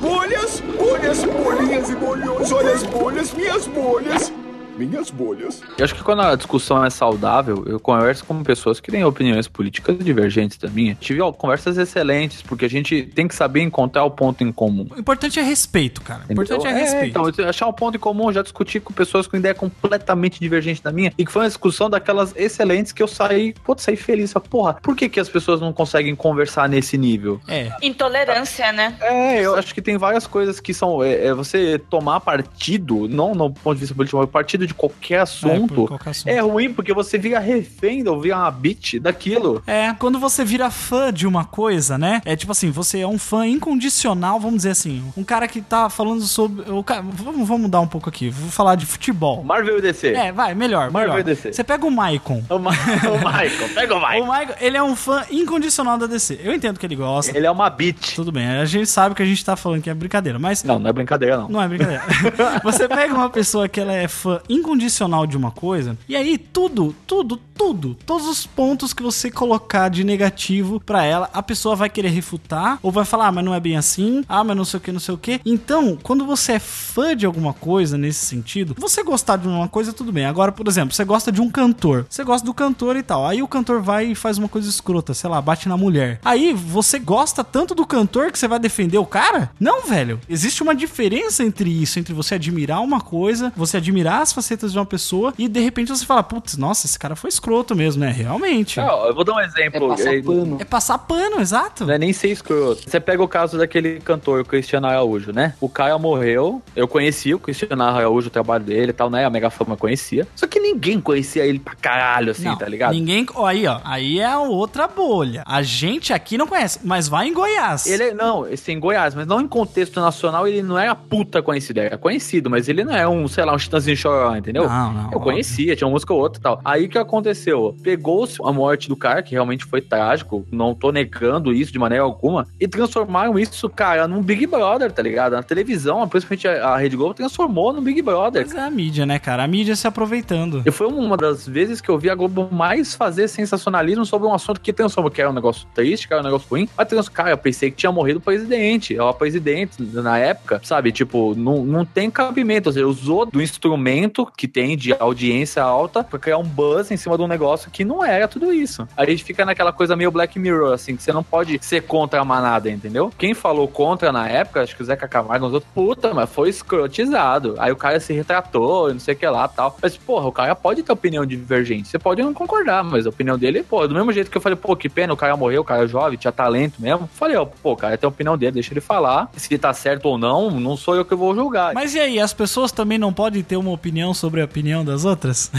[0.00, 2.52] Bolhas, bolhas, bolinhas e bolhões.
[2.52, 4.32] Olha as bolhas, minhas bolhas.
[4.78, 5.60] Minhas bolhas.
[5.76, 9.48] Eu acho que quando a discussão é saudável, eu converso com pessoas que têm opiniões
[9.48, 10.94] políticas divergentes da minha.
[10.94, 14.86] Tive ó, conversas excelentes, porque a gente tem que saber encontrar o ponto em comum.
[14.94, 16.22] O importante é respeito, cara.
[16.28, 16.84] O importante é Entendeu?
[16.84, 17.30] respeito.
[17.30, 20.80] então, achar um ponto em comum, eu já discuti com pessoas com ideia completamente divergente
[20.80, 24.32] da minha, e que foi uma discussão daquelas excelentes que eu saí, putz, saí feliz.
[24.32, 27.40] Falei, Porra, por que, que as pessoas não conseguem conversar nesse nível?
[27.48, 27.72] É.
[27.82, 28.96] Intolerância, né?
[29.00, 31.02] É, eu acho que tem várias coisas que são.
[31.02, 35.14] É, é você tomar partido, não no ponto de vista político, mas partido de qualquer
[35.14, 35.74] É, assunto.
[35.74, 36.28] por qualquer assunto.
[36.28, 39.62] É ruim porque você vira refém ou vira uma bitch daquilo.
[39.66, 42.20] É, quando você vira fã de uma coisa, né?
[42.24, 45.02] É tipo assim, você é um fã incondicional, vamos dizer assim.
[45.16, 46.70] Um cara que tá falando sobre.
[46.70, 48.30] O cara, vamos, vamos mudar um pouco aqui.
[48.30, 49.42] Vou falar de futebol.
[49.42, 50.08] Marvel e DC.
[50.12, 50.90] É, vai, melhor.
[50.90, 51.20] Marvel melhor.
[51.20, 51.52] e DC.
[51.52, 52.42] Você pega o Maicon.
[52.50, 54.26] O, Ma o Michael, pega o O Michael.
[54.26, 56.40] Maicon, ele é um fã incondicional da DC.
[56.42, 57.36] Eu entendo que ele gosta.
[57.36, 58.14] Ele é uma bitch.
[58.14, 60.78] Tudo bem, a gente sabe que a gente tá falando que é brincadeira, mas Não,
[60.78, 61.48] não é brincadeira, não.
[61.48, 62.02] Não é brincadeira.
[62.62, 66.94] Você pega uma pessoa que ela é fã incondicional de uma coisa, e aí tudo,
[67.06, 71.88] tudo, tudo, todos os pontos que você colocar de negativo pra ela, a pessoa vai
[71.90, 74.78] querer refutar, ou vai falar, ah, mas não é bem assim, ah, mas não sei
[74.78, 75.40] o que, não sei o que.
[75.44, 79.92] Então, quando você é fã de alguma coisa nesse sentido, você gostar de uma coisa,
[79.92, 80.26] tudo bem.
[80.26, 83.42] Agora, por exemplo, você gosta de um cantor, você gosta do cantor e tal, aí
[83.42, 86.20] o cantor vai e faz uma coisa escrota, sei lá, bate na mulher.
[86.24, 89.50] Aí você gosta tanto do cantor que você vai defender o cara?
[89.58, 90.20] Não, velho.
[90.28, 94.78] Existe uma diferença entre isso, entre você admirar uma coisa, você admirar as facetas de
[94.78, 98.10] uma pessoa e de repente você fala, putz, nossa, esse cara foi escroto mesmo, né?
[98.10, 98.78] Realmente.
[98.80, 99.88] Não, eu vou dar um É exemplo.
[99.88, 100.56] passar É- pano.
[100.60, 101.84] É passar pano, exato.
[101.86, 102.88] Não é nem ser escroto.
[102.88, 105.54] Você pega o caso daquele cantor, o Cristiano Araújo, né?
[105.60, 106.62] O cara morreu.
[106.74, 109.24] Eu conhecia o Cristiano Araújo, o trabalho dele e tal, né?
[109.24, 110.26] A Mega Fama conhecia.
[110.34, 112.92] Só que ninguém conhecia ele pra caralho, assim, Não, tá ligado?
[112.94, 113.26] Ninguém.
[113.34, 113.80] ó, aí, ó.
[113.84, 115.42] Aí é a outra bolha.
[115.46, 117.86] A gente aqui não conhece, mas vai em Goiás.
[117.86, 120.94] Ele é, não, esse é em Goiás, mas não em contexto nacional, ele não era
[120.94, 124.68] puta conhecido, era conhecido, mas ele não é um, sei lá, um Chitãozinho Choró, entendeu?
[124.68, 126.60] Não, não, Eu conhecia, tinha uma música ou outra e tal.
[126.64, 127.74] Aí o que aconteceu?
[127.82, 132.04] Pegou-se a morte do cara, que realmente foi trágico, não tô negando isso de maneira
[132.04, 135.32] alguma, e transformaram isso, cara, num Big Brother, tá ligado?
[135.32, 138.42] Na televisão, principalmente a, Rede Globo transformou no Big Brother.
[138.46, 139.42] Mas é a mídia, né, cara?
[139.44, 140.62] A mídia se aproveitando.
[140.64, 144.32] E foi uma das vezes que eu vi a Globo mais fazer sensacionalismo sobre um
[144.34, 146.68] assunto que transformou, que era um negócio triste, que era um negócio ruim.
[146.76, 148.96] Mas, trans- cara, eu pensei que tinha morrido o presidente.
[148.96, 150.92] Ela presidente na época, sabe?
[150.92, 152.68] Tipo, não, não tem cabimento.
[152.68, 156.96] Ou seja, usou do instrumento que tem de audiência alta pra criar um buzz em
[156.96, 158.86] cima de um negócio que não era tudo isso.
[158.96, 162.20] A gente fica naquela coisa meio Black Mirror, assim, que você não pode ser contra
[162.20, 163.12] a manada, entendeu?
[163.18, 166.48] Quem falou contra na época, acho que o Zeca Camargo, os outros, puta, mas foi
[166.50, 167.54] escrotizado.
[167.58, 169.76] Aí o cara se retratou, não sei o que lá tal.
[169.82, 171.88] Mas, porra, o cara pode ter opinião divergente.
[171.88, 174.56] Você pode não concordar, mas a opinião dele, pô, do mesmo jeito que eu falei,
[174.56, 177.08] pô, que pena, o cara morreu, o cara é jovem, tinha talento mesmo.
[177.14, 179.30] Falei, ó, pô, cara tem a opinião dele, deixa ele falar.
[179.36, 181.72] Se tá certo ou não, não sou eu que vou julgar.
[181.74, 185.04] Mas e aí, as pessoas também não podem ter uma opinião sobre a opinião das
[185.04, 185.50] outras?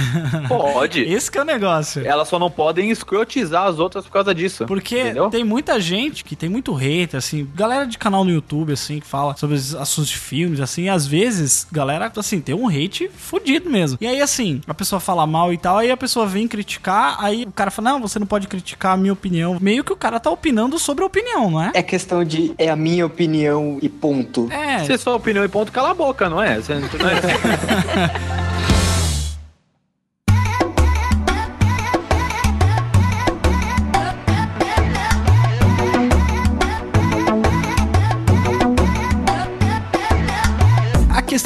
[0.47, 1.01] pode.
[1.03, 2.05] Esse que é o negócio.
[2.05, 4.65] Elas só não podem escrotizar as outras por causa disso.
[4.65, 5.29] Porque entendeu?
[5.29, 9.07] tem muita gente que tem muito hater, assim, galera de canal no YouTube, assim, que
[9.07, 13.09] fala sobre os assuntos de filmes, assim, e às vezes, galera, assim, tem um hate
[13.09, 13.97] fudido mesmo.
[14.01, 17.43] E aí, assim, a pessoa fala mal e tal, aí a pessoa vem criticar, aí
[17.43, 19.57] o cara fala, não, você não pode criticar a minha opinião.
[19.59, 21.71] Meio que o cara tá opinando sobre a opinião, não é?
[21.73, 24.51] É questão de é a minha opinião e ponto.
[24.51, 24.83] É.
[24.83, 26.55] Se é sua opinião e ponto, cala a boca, não é?
[26.55, 28.29] Você não não é?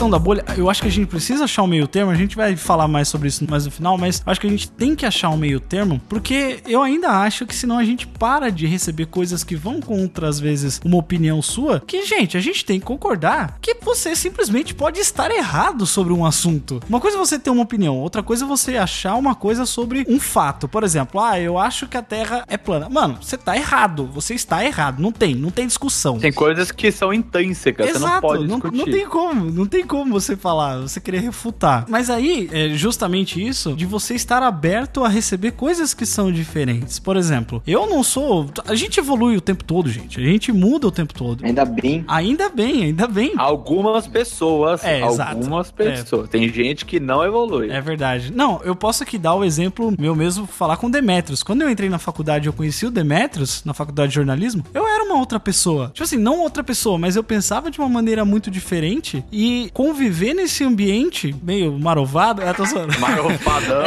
[0.04, 2.36] questão da bolha, eu acho que a gente precisa achar um meio termo, a gente
[2.36, 5.06] vai falar mais sobre isso mais no final, mas acho que a gente tem que
[5.06, 9.06] achar um meio termo, porque eu ainda acho que senão a gente para de receber
[9.06, 12.86] coisas que vão contra, às vezes, uma opinião sua, que, gente, a gente tem que
[12.86, 16.82] concordar que você simplesmente pode estar errado sobre um assunto.
[16.90, 20.06] Uma coisa é você ter uma opinião, outra coisa é você achar uma coisa sobre
[20.10, 20.68] um fato.
[20.68, 22.90] Por exemplo, ah, eu acho que a Terra é plana.
[22.90, 26.20] Mano, você tá errado, você está errado, não tem, não tem discussão.
[26.20, 28.78] Tem coisas que são intrínsecas, você não pode não, discutir.
[28.78, 31.86] não tem como, não tem como você falar, você querer refutar.
[31.88, 36.98] Mas aí, é justamente isso de você estar aberto a receber coisas que são diferentes.
[36.98, 38.50] Por exemplo, eu não sou.
[38.66, 40.20] A gente evolui o tempo todo, gente.
[40.20, 41.46] A gente muda o tempo todo.
[41.46, 42.04] Ainda bem.
[42.08, 43.34] Ainda bem, ainda bem.
[43.38, 45.36] Algumas pessoas, É, exato.
[45.38, 46.28] algumas pessoas.
[46.28, 47.70] Tem gente que não evolui.
[47.70, 48.34] É verdade.
[48.34, 51.44] Não, eu posso aqui dar o exemplo meu mesmo, falar com o Demetrios.
[51.44, 55.04] Quando eu entrei na faculdade, eu conheci o Demetrios, na faculdade de jornalismo, eu era
[55.04, 55.92] uma outra pessoa.
[55.94, 60.34] Tipo assim, não outra pessoa, mas eu pensava de uma maneira muito diferente e conviver
[60.34, 62.42] nesse ambiente meio marovado.
[62.42, 62.98] É, tô zoando.
[63.00, 63.84] Marofadão.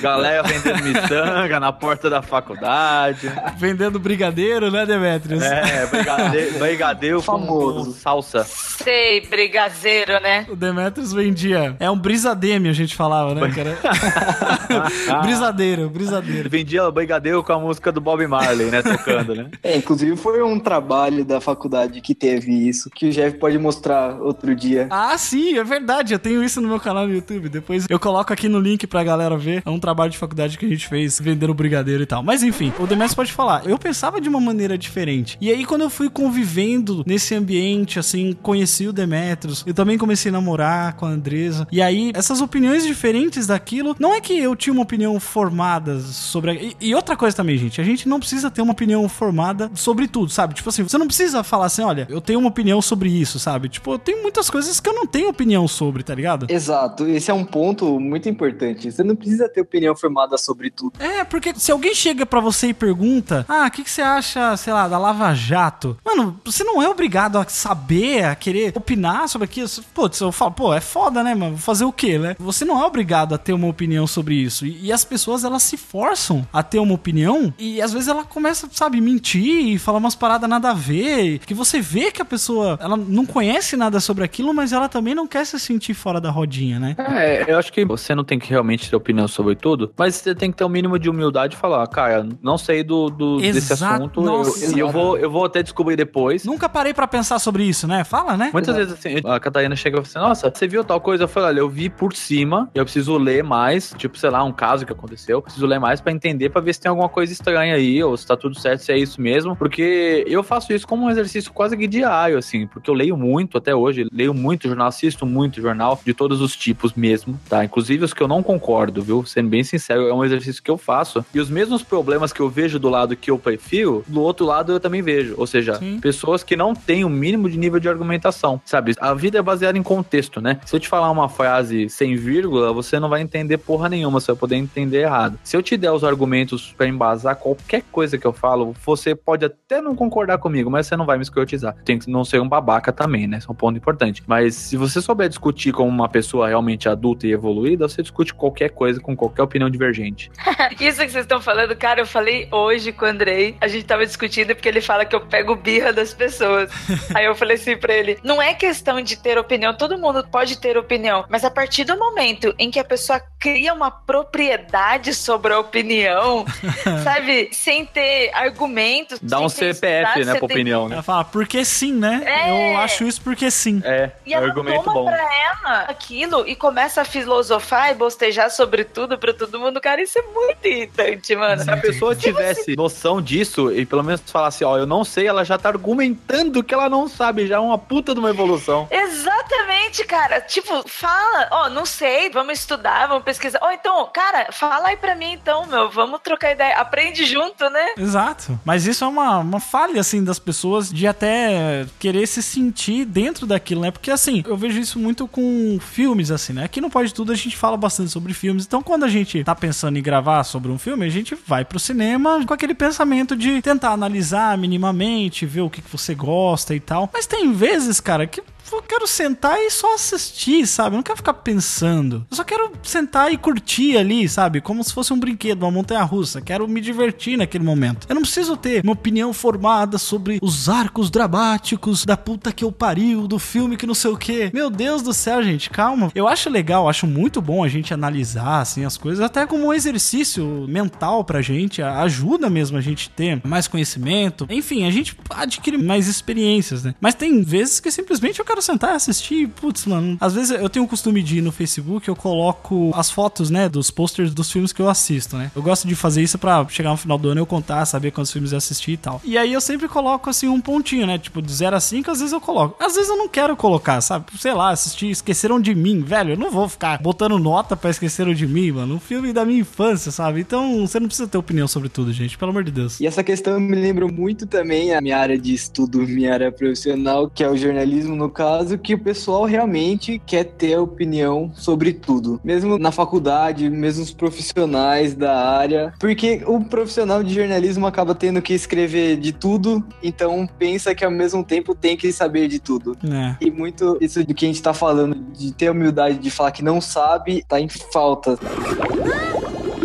[0.01, 3.31] Galera vendendo miçanga na porta da faculdade.
[3.57, 5.43] Vendendo brigadeiro, né, Demetrios?
[5.43, 7.93] É, brigadeiro, brigadeiro com, Famoso.
[7.93, 8.43] salsa.
[8.43, 10.45] Sei, brigadeiro, né?
[10.49, 11.75] O Demetrius vendia.
[11.79, 13.77] É um brisademe, a gente falava, né, cara?
[15.23, 16.49] brisadeiro, brisadeiro.
[16.49, 18.81] Vendia brigadeiro com a música do Bob Marley, né?
[18.81, 19.49] Tocando, né?
[19.63, 24.19] É, inclusive foi um trabalho da faculdade que teve isso, que o Jeff pode mostrar
[24.21, 24.87] outro dia.
[24.89, 26.13] Ah, sim, é verdade.
[26.13, 27.49] Eu tenho isso no meu canal no YouTube.
[27.49, 29.61] Depois eu coloco aqui no link pra galera ver.
[29.67, 32.23] É um trabalho de faculdade que a gente fez vendendo brigadeiro e tal.
[32.23, 33.65] Mas enfim, o Demetrius pode falar.
[33.67, 35.37] Eu pensava de uma maneira diferente.
[35.41, 40.29] E aí, quando eu fui convivendo nesse ambiente, assim, conheci o Demetrius, eu também comecei
[40.29, 41.67] a namorar com a Andresa.
[41.71, 46.51] E aí, essas opiniões diferentes daquilo, não é que eu tinha uma opinião formada sobre.
[46.51, 49.69] a- E, e outra coisa também, gente, a gente não precisa ter uma opinião formada
[49.73, 50.53] sobre tudo, sabe?
[50.53, 53.67] Tipo assim, você não precisa falar assim, olha, eu tenho uma opinião sobre isso, sabe?
[53.67, 56.47] Tipo, tem muitas coisas que eu não tenho opinião sobre, tá ligado?
[56.49, 58.91] Exato, esse é um ponto muito importante.
[58.91, 60.93] Você não precisa ter opinião formada sobre tudo.
[60.99, 64.55] É, porque se alguém chega pra você e pergunta, ah, o que, que você acha,
[64.57, 65.97] sei lá, da Lava Jato?
[66.05, 69.67] Mano, você não é obrigado a saber, a querer opinar sobre aquilo.
[69.93, 71.57] Pô, eu falo, pô, é foda, né, mano?
[71.57, 72.35] Fazer o quê, né?
[72.39, 74.65] Você não é obrigado a ter uma opinião sobre isso.
[74.65, 78.23] E, e as pessoas, elas se forçam a ter uma opinião e às vezes ela
[78.23, 81.39] começa, sabe, mentir e falar umas paradas nada a ver.
[81.39, 85.15] Que você vê que a pessoa, ela não conhece nada sobre aquilo, mas ela também
[85.15, 86.95] não quer se sentir fora da rodinha, né?
[86.97, 90.33] É, eu acho que você não tem que realmente ter opinião sobre tudo, mas você
[90.35, 93.73] tem que ter o mínimo de humildade e falar, cara, não sei do, do- desse
[93.73, 96.43] Exato, assunto, eu, e eu vou, eu vou até descobrir depois.
[96.45, 98.03] Nunca parei pra pensar sobre isso, né?
[98.03, 98.49] Fala, né?
[98.53, 101.23] Muitas vezes assim, a Catarina chega e fala assim, nossa, você viu tal coisa?
[101.23, 104.51] Eu falo, olha, eu vi por cima, eu preciso ler mais, tipo, sei lá, um
[104.51, 107.75] caso que aconteceu, preciso ler mais pra entender, pra ver se tem alguma coisa estranha
[107.75, 111.05] aí, ou se tá tudo certo, se é isso mesmo, porque eu faço isso como
[111.05, 114.87] um exercício quase que diário, assim, porque eu leio muito até hoje, leio muito jornal,
[114.87, 117.63] assisto muito jornal, de todos os tipos mesmo, tá?
[117.63, 119.23] Inclusive os que eu não concordo, viu?
[119.37, 122.49] Sendo bem sincero, é um exercício que eu faço, e os mesmos problemas que eu
[122.49, 125.99] vejo do lado que eu prefiro, do outro lado eu também vejo, ou seja, Sim.
[125.99, 128.95] pessoas que não têm o mínimo de nível de argumentação, sabe?
[128.99, 130.59] A vida é baseada em contexto, né?
[130.65, 134.31] Se eu te falar uma frase sem vírgula, você não vai entender porra nenhuma, você
[134.31, 135.37] vai poder entender errado.
[135.43, 139.45] Se eu te der os argumentos pra embasar qualquer coisa que eu falo, você pode
[139.45, 141.75] até não concordar comigo, mas você não vai me escrotizar.
[141.85, 143.37] Tem que não ser um babaca também, né?
[143.37, 144.23] Isso é um ponto importante.
[144.25, 148.71] Mas se você souber discutir como uma pessoa realmente adulta e evoluída, você discute qualquer
[148.71, 150.31] coisa com qualquer opinião divergente.
[150.79, 153.55] Isso que vocês estão falando, cara, eu falei hoje com o Andrei.
[153.61, 156.69] A gente tava discutindo porque ele fala que eu pego birra das pessoas.
[157.15, 160.59] Aí eu falei assim pra ele: não é questão de ter opinião, todo mundo pode
[160.59, 165.53] ter opinião, mas a partir do momento em que a pessoa cria uma propriedade sobre
[165.53, 166.45] a opinião,
[167.03, 169.19] sabe, sem ter argumentos.
[169.21, 170.95] Dá um CPF, né, pra tem- opinião, né?
[170.95, 172.21] Ela fala, porque sim, né?
[172.25, 172.73] É.
[172.73, 173.81] Eu acho isso porque sim.
[173.83, 175.05] É, E é um argumento toma bom.
[175.05, 179.79] pra ela aquilo e começa a filosofar e bostejar sobre tudo pra todo mundo.
[179.81, 181.63] Cara, isso é muito irritante, mano.
[181.63, 185.43] Se a pessoa tivesse noção disso e pelo menos falasse, ó, eu não sei, ela
[185.43, 188.87] já tá argumentando que ela não sabe, já é uma puta de uma evolução.
[188.91, 190.41] Exatamente, cara.
[190.41, 193.59] Tipo, fala, ó, não sei, vamos estudar, vamos pesquisar.
[193.61, 196.75] Ó, então, cara, fala aí pra mim então, meu, vamos trocar ideia.
[196.75, 197.93] Aprende junto, né?
[197.97, 198.59] Exato.
[198.63, 203.45] Mas isso é uma, uma falha, assim, das pessoas de até querer se sentir dentro
[203.45, 203.91] daquilo, né?
[203.91, 206.63] Porque, assim, eu vejo isso muito com filmes, assim, né?
[206.63, 208.65] Aqui no Pode Tudo a gente fala bastante sobre filmes.
[208.65, 211.79] Então, quando a gente tá pensando em gravar sobre um filme, a gente vai pro
[211.79, 216.79] cinema com aquele pensamento de tentar analisar minimamente, ver o que, que você gosta e
[216.79, 217.09] tal.
[217.13, 218.41] Mas tem vezes, cara, que
[218.75, 220.95] eu quero sentar e só assistir, sabe?
[220.95, 222.25] Eu não quero ficar pensando.
[222.29, 224.61] Eu só quero sentar e curtir ali, sabe?
[224.61, 226.41] Como se fosse um brinquedo, uma montanha russa.
[226.41, 228.07] Quero me divertir naquele momento.
[228.09, 232.71] Eu não preciso ter uma opinião formada sobre os arcos dramáticos da puta que eu
[232.71, 234.51] pariu, do filme que não sei o quê.
[234.53, 236.11] Meu Deus do céu, gente, calma.
[236.13, 239.73] Eu acho legal, acho muito bom a gente analisar, assim, as coisas, até como um
[239.73, 241.81] exercício mental pra gente.
[241.81, 244.47] Ajuda mesmo a gente ter mais conhecimento.
[244.49, 246.95] Enfim, a gente adquire mais experiências, né?
[246.99, 249.47] Mas tem vezes que simplesmente eu quero quero sentar e assistir.
[249.47, 250.17] Putz, mano.
[250.19, 253.69] Às vezes eu tenho o costume de ir no Facebook, eu coloco as fotos, né,
[253.69, 255.51] dos posters dos filmes que eu assisto, né?
[255.55, 258.31] Eu gosto de fazer isso pra chegar no final do ano eu contar, saber quantos
[258.31, 259.21] filmes eu assisti e tal.
[259.23, 261.17] E aí eu sempre coloco, assim, um pontinho, né?
[261.17, 262.83] Tipo, de 0 a 5, às vezes eu coloco.
[262.83, 264.25] Às vezes eu não quero colocar, sabe?
[264.39, 266.31] Sei lá, assistir Esqueceram de Mim, velho.
[266.33, 268.95] Eu não vou ficar botando nota pra Esqueceram de Mim, mano.
[268.95, 270.41] Um filme da minha infância, sabe?
[270.41, 272.37] Então você não precisa ter opinião sobre tudo, gente.
[272.37, 272.99] Pelo amor de Deus.
[272.99, 277.29] E essa questão me lembra muito também a minha área de estudo, minha área profissional,
[277.29, 278.46] que é o jornalismo, no caso,
[278.81, 282.39] que o pessoal realmente quer ter opinião sobre tudo.
[282.43, 285.93] Mesmo na faculdade, mesmo os profissionais da área.
[285.99, 291.11] Porque o profissional de jornalismo acaba tendo que escrever de tudo, então pensa que ao
[291.11, 292.97] mesmo tempo tem que saber de tudo.
[293.03, 293.35] É.
[293.41, 296.51] E muito isso do que a gente tá falando, de ter a humildade de falar
[296.51, 298.37] que não sabe, tá em falta.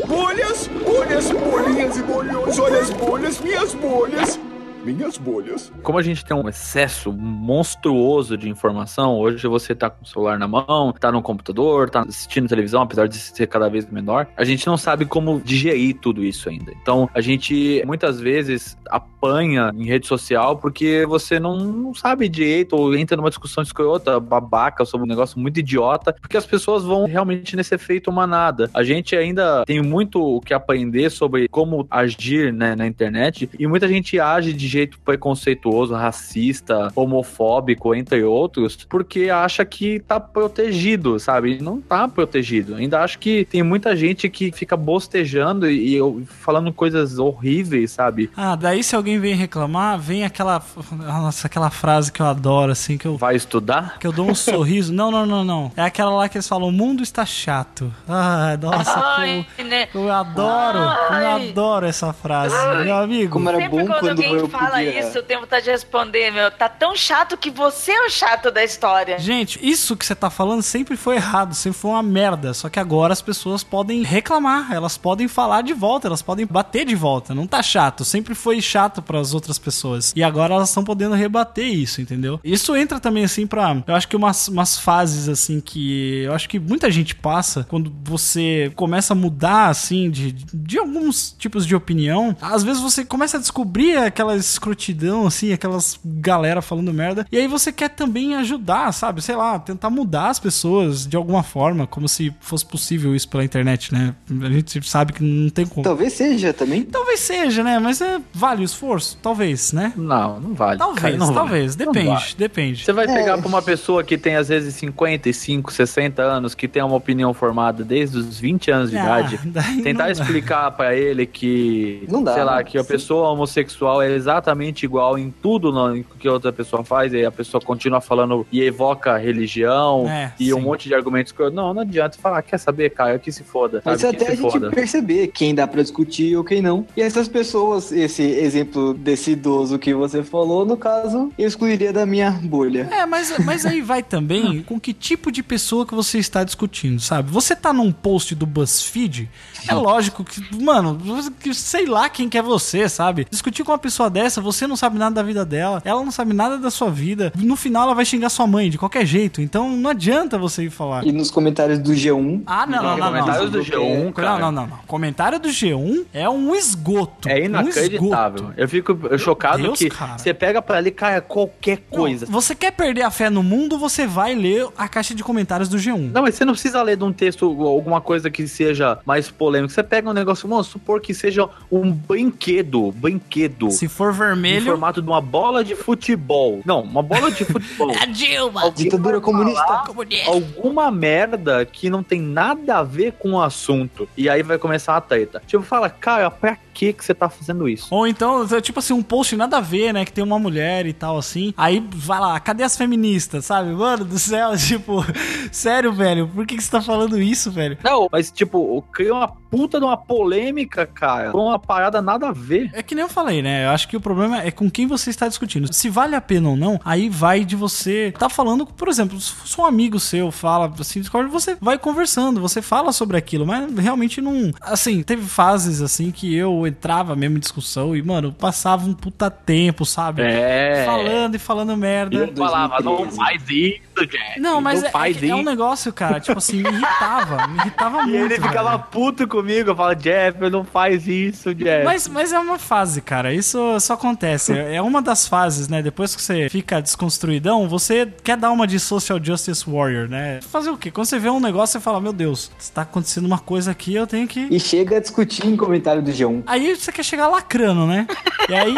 [0.06, 2.58] Bolhas, bolhas, bolinhas e bolhões.
[2.58, 4.38] Olha as bolhas, minhas bolhas.
[4.84, 5.72] Minhas bolhas.
[5.82, 10.38] Como a gente tem um excesso monstruoso de informação, hoje você tá com o celular
[10.38, 14.44] na mão, tá no computador, tá assistindo televisão, apesar de ser cada vez menor, a
[14.44, 16.72] gente não sabe como digerir tudo isso ainda.
[16.82, 22.94] Então, a gente muitas vezes apanha em rede social porque você não, sabe direito ou
[22.96, 27.54] entra numa discussão escrota, babaca, sobre um negócio muito idiota, porque as pessoas vão realmente
[27.54, 28.68] nesse efeito manada.
[28.74, 33.66] A gente ainda tem muito o que aprender sobre como agir né, na internet e
[33.68, 41.18] muita gente age de jeito preconceituoso, racista, homofóbico, entre outros, porque acha que tá protegido,
[41.18, 41.60] sabe?
[41.60, 42.74] Não tá protegido.
[42.74, 48.30] Ainda acho que tem muita gente que fica bostejando e, e falando coisas horríveis, sabe?
[48.36, 50.62] Ah, daí se alguém vem reclamar, vem aquela.
[50.92, 53.16] Nossa, aquela frase que eu adoro, assim, que eu.
[53.16, 53.98] Vai estudar?
[53.98, 54.92] Que eu dou um sorriso.
[54.92, 55.72] Não, não, não, não.
[55.76, 57.92] É aquela lá que eles falam: o mundo está chato.
[58.08, 59.88] Ah, nossa, Ai, como, né?
[59.94, 60.78] eu adoro.
[60.78, 61.48] Como eu Ai.
[61.48, 62.54] adoro essa frase.
[62.84, 63.32] Meu amigo.
[63.32, 65.00] Como era Sempre bom quando, quando alguém eu fala podia...
[65.00, 66.50] isso, eu tenho vontade de responder, meu.
[66.50, 69.18] Tá tão chato que você é o chato da história.
[69.18, 72.54] Gente, isso que você tá falando sempre foi errado, sempre foi uma merda.
[72.54, 76.84] Só que agora as pessoas podem reclamar, elas podem falar de volta, elas podem bater
[76.84, 77.34] de volta.
[77.34, 80.12] Não tá chato, sempre foi chato pras outras pessoas.
[80.14, 82.40] E agora elas estão podendo rebater isso, entendeu?
[82.44, 83.82] Isso entra também assim pra.
[83.86, 86.22] Eu acho que umas, umas fases assim que.
[86.24, 91.34] Eu acho que muita gente passa quando você começa a mudar assim de, de alguns
[91.38, 92.36] tipos de opinião.
[92.40, 97.26] Às vezes você começa a descobrir aquela escrotidão, assim, aquelas galera falando merda.
[97.30, 99.20] E aí você quer também ajudar, sabe?
[99.22, 103.44] Sei lá, tentar mudar as pessoas de alguma forma, como se fosse possível isso pela
[103.44, 104.14] internet, né?
[104.42, 105.82] A gente sabe que não tem como.
[105.82, 106.82] Talvez seja também.
[106.84, 107.78] Talvez seja, né?
[107.78, 109.18] Mas é, vale o esforço?
[109.22, 109.92] Talvez, né?
[109.96, 110.78] Não, não vale.
[110.78, 111.38] Talvez, cara, não vale.
[111.38, 111.76] talvez.
[111.76, 112.24] Não Depende, vale.
[112.38, 112.84] depende.
[112.84, 113.14] Você vai É.
[113.14, 117.32] pegar pra uma pessoa que tem às vezes 55, 60 anos, que tem uma opinião
[117.34, 119.38] formada desde os 20 anos de Ah, idade,
[119.82, 124.41] tentar explicar pra ele que, Não dá, sei lá, que a pessoa homossexual é exatamente
[124.82, 129.16] igual em tudo no, que outra pessoa faz, e a pessoa continua falando e evoca
[129.16, 130.62] religião É, e um sim.
[130.62, 133.82] monte de argumentos que eu, não, não adianta falar, quer saber, cara, que se foda,
[133.84, 134.70] Mas sabe, até a gente foda.
[134.70, 136.86] perceber quem dá pra discutir ou quem não.
[136.96, 142.04] E essas pessoas, esse exemplo desse idoso que você falou, no caso, eu excluiria da
[142.06, 142.88] minha bolha.
[142.90, 147.00] É, mas, mas aí vai também com que tipo de pessoa que você está discutindo,
[147.00, 147.30] sabe?
[147.30, 149.28] Você tá num post do BuzzFeed,
[149.68, 150.98] é lógico que, mano,
[151.40, 153.26] que sei lá quem que é você, sabe?
[153.30, 156.32] Discutir com uma pessoa dessa, você não sabe nada da vida dela, ela não sabe
[156.34, 157.32] nada da sua vida.
[157.36, 160.70] No final ela vai xingar sua mãe de qualquer jeito, então não adianta você ir
[160.70, 161.06] falar.
[161.06, 162.42] E nos comentários do G1.
[162.46, 163.20] Ah, não, não, não, não.
[163.20, 164.30] Comentários do G1, cara.
[164.32, 164.76] Não, não, não, não.
[164.86, 167.28] Comentário do G1 é um esgoto.
[167.28, 168.36] É Um inacreditável.
[168.38, 168.54] esgoto.
[168.56, 170.18] Eu fico chocado Deus, que cara.
[170.18, 172.26] você pega pra ali, cara, qualquer coisa.
[172.26, 175.68] Não, você quer perder a fé no mundo, você vai ler a caixa de comentários
[175.68, 176.10] do G1.
[176.12, 179.72] Não, mas você não precisa ler de um texto alguma coisa que seja mais polêmico.
[179.72, 183.70] Você pega um negócio, vamos supor que seja um brinquedo, brinquedo.
[183.70, 186.62] Se for Em vermelho, formato de uma bola de futebol.
[186.64, 187.92] Não, uma bola de futebol.
[188.00, 188.70] a Dilma.
[188.70, 189.82] Ditadura comunista.
[189.86, 190.30] Comunista.
[190.30, 194.08] Alguma merda que não tem nada a ver com o assunto.
[194.16, 195.42] E aí vai começar a treta.
[195.46, 197.88] Tipo, fala, cara, pra que que você tá fazendo isso?
[197.90, 200.04] Ou então, é tipo assim, um post nada a ver, né?
[200.04, 201.52] Que tem uma mulher e tal, assim.
[201.56, 203.70] Aí vai lá, cadê as feministas, sabe?
[203.70, 205.04] Mano do céu, tipo,
[205.50, 207.76] sério, velho, por que, que você tá falando isso, velho?
[207.82, 211.30] Não, mas tipo, cria uma puta de uma polêmica, cara.
[211.30, 212.70] Com uma parada nada a ver.
[212.72, 213.66] É que nem eu falei, né?
[213.66, 215.72] Eu acho que o problema é com quem você está discutindo.
[215.72, 219.32] Se vale a pena ou não, aí vai de você tá falando, por exemplo, se
[219.32, 223.70] fosse um amigo seu, fala assim, Discord, você vai conversando, você fala sobre aquilo, mas
[223.76, 224.52] realmente não.
[224.60, 228.94] Assim, teve fases assim que eu eu entrava mesmo em discussão e, mano, passava um
[228.94, 230.22] puta tempo, sabe?
[230.22, 230.84] É.
[230.86, 232.16] Falando e falando merda.
[232.16, 233.16] Eu falava, não 2013.
[233.16, 234.40] faz isso, Jack.
[234.40, 238.02] Não, mas é, faz é, é um negócio, cara, tipo assim, me irritava, me irritava
[238.02, 238.32] E muito.
[238.32, 238.84] ele ficava velho.
[238.90, 241.84] puto comigo, eu falava, Jeff, não faz isso, Jeff.
[241.84, 243.32] Mas, mas é uma fase, cara.
[243.32, 244.52] Isso só acontece.
[244.52, 245.82] É uma das fases, né?
[245.82, 250.40] Depois que você fica desconstruidão, você quer dar uma de social justice warrior, né?
[250.42, 250.90] Fazer o quê?
[250.90, 254.06] Quando você vê um negócio, você fala, meu Deus, está acontecendo uma coisa aqui, eu
[254.06, 254.46] tenho que.
[254.50, 256.42] E chega a discutir em comentário do G1.
[256.52, 258.06] Aí você quer chegar lacrando, né?
[258.46, 258.74] E aí.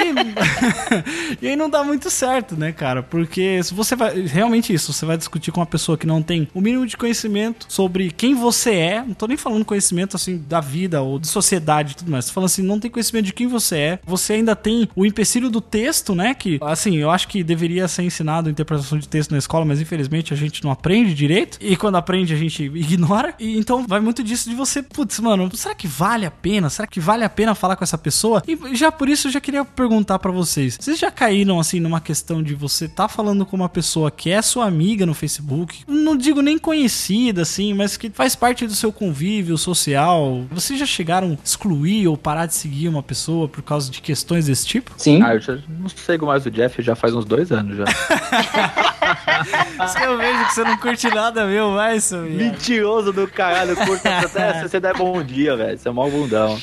[1.43, 3.03] e aí não dá muito certo, né, cara?
[3.03, 4.21] Porque se você vai.
[4.21, 7.67] Realmente isso, você vai discutir com uma pessoa que não tem o mínimo de conhecimento
[7.69, 9.03] sobre quem você é.
[9.05, 12.27] Não tô nem falando conhecimento assim da vida ou de sociedade e tudo mais.
[12.27, 13.99] Tô falando assim, não tem conhecimento de quem você é.
[14.05, 16.33] Você ainda tem o empecilho do texto, né?
[16.33, 20.33] Que, assim, eu acho que deveria ser ensinado interpretação de texto na escola, mas infelizmente
[20.33, 21.59] a gente não aprende direito.
[21.61, 23.35] E quando aprende, a gente ignora.
[23.41, 26.71] E então vai muito disso de você, putz, mano, será que vale a pena?
[26.71, 28.43] Será que vale a pena falar com essa pessoa?
[28.47, 30.77] E já por isso eu já queria perguntar pra vocês.
[30.79, 34.43] Vocês já caíram assim numa questão de você tá falando com uma pessoa que é
[34.43, 35.83] sua amiga no Facebook?
[35.89, 40.45] Não digo nem conhecida assim, mas que faz parte do seu convívio social.
[40.51, 44.45] Vocês já chegaram a excluir ou parar de seguir uma pessoa por causa de questões
[44.45, 44.93] desse tipo?
[44.99, 45.23] Sim.
[45.23, 47.85] Ah, eu já não sigo mais o Jeff já faz uns dois anos já.
[50.03, 54.55] eu vejo que você não curte nada meu, vai, seu Mentiroso do caralho, curta até
[54.55, 55.79] se você der bom dia, velho.
[55.79, 56.59] Você é mó bundão.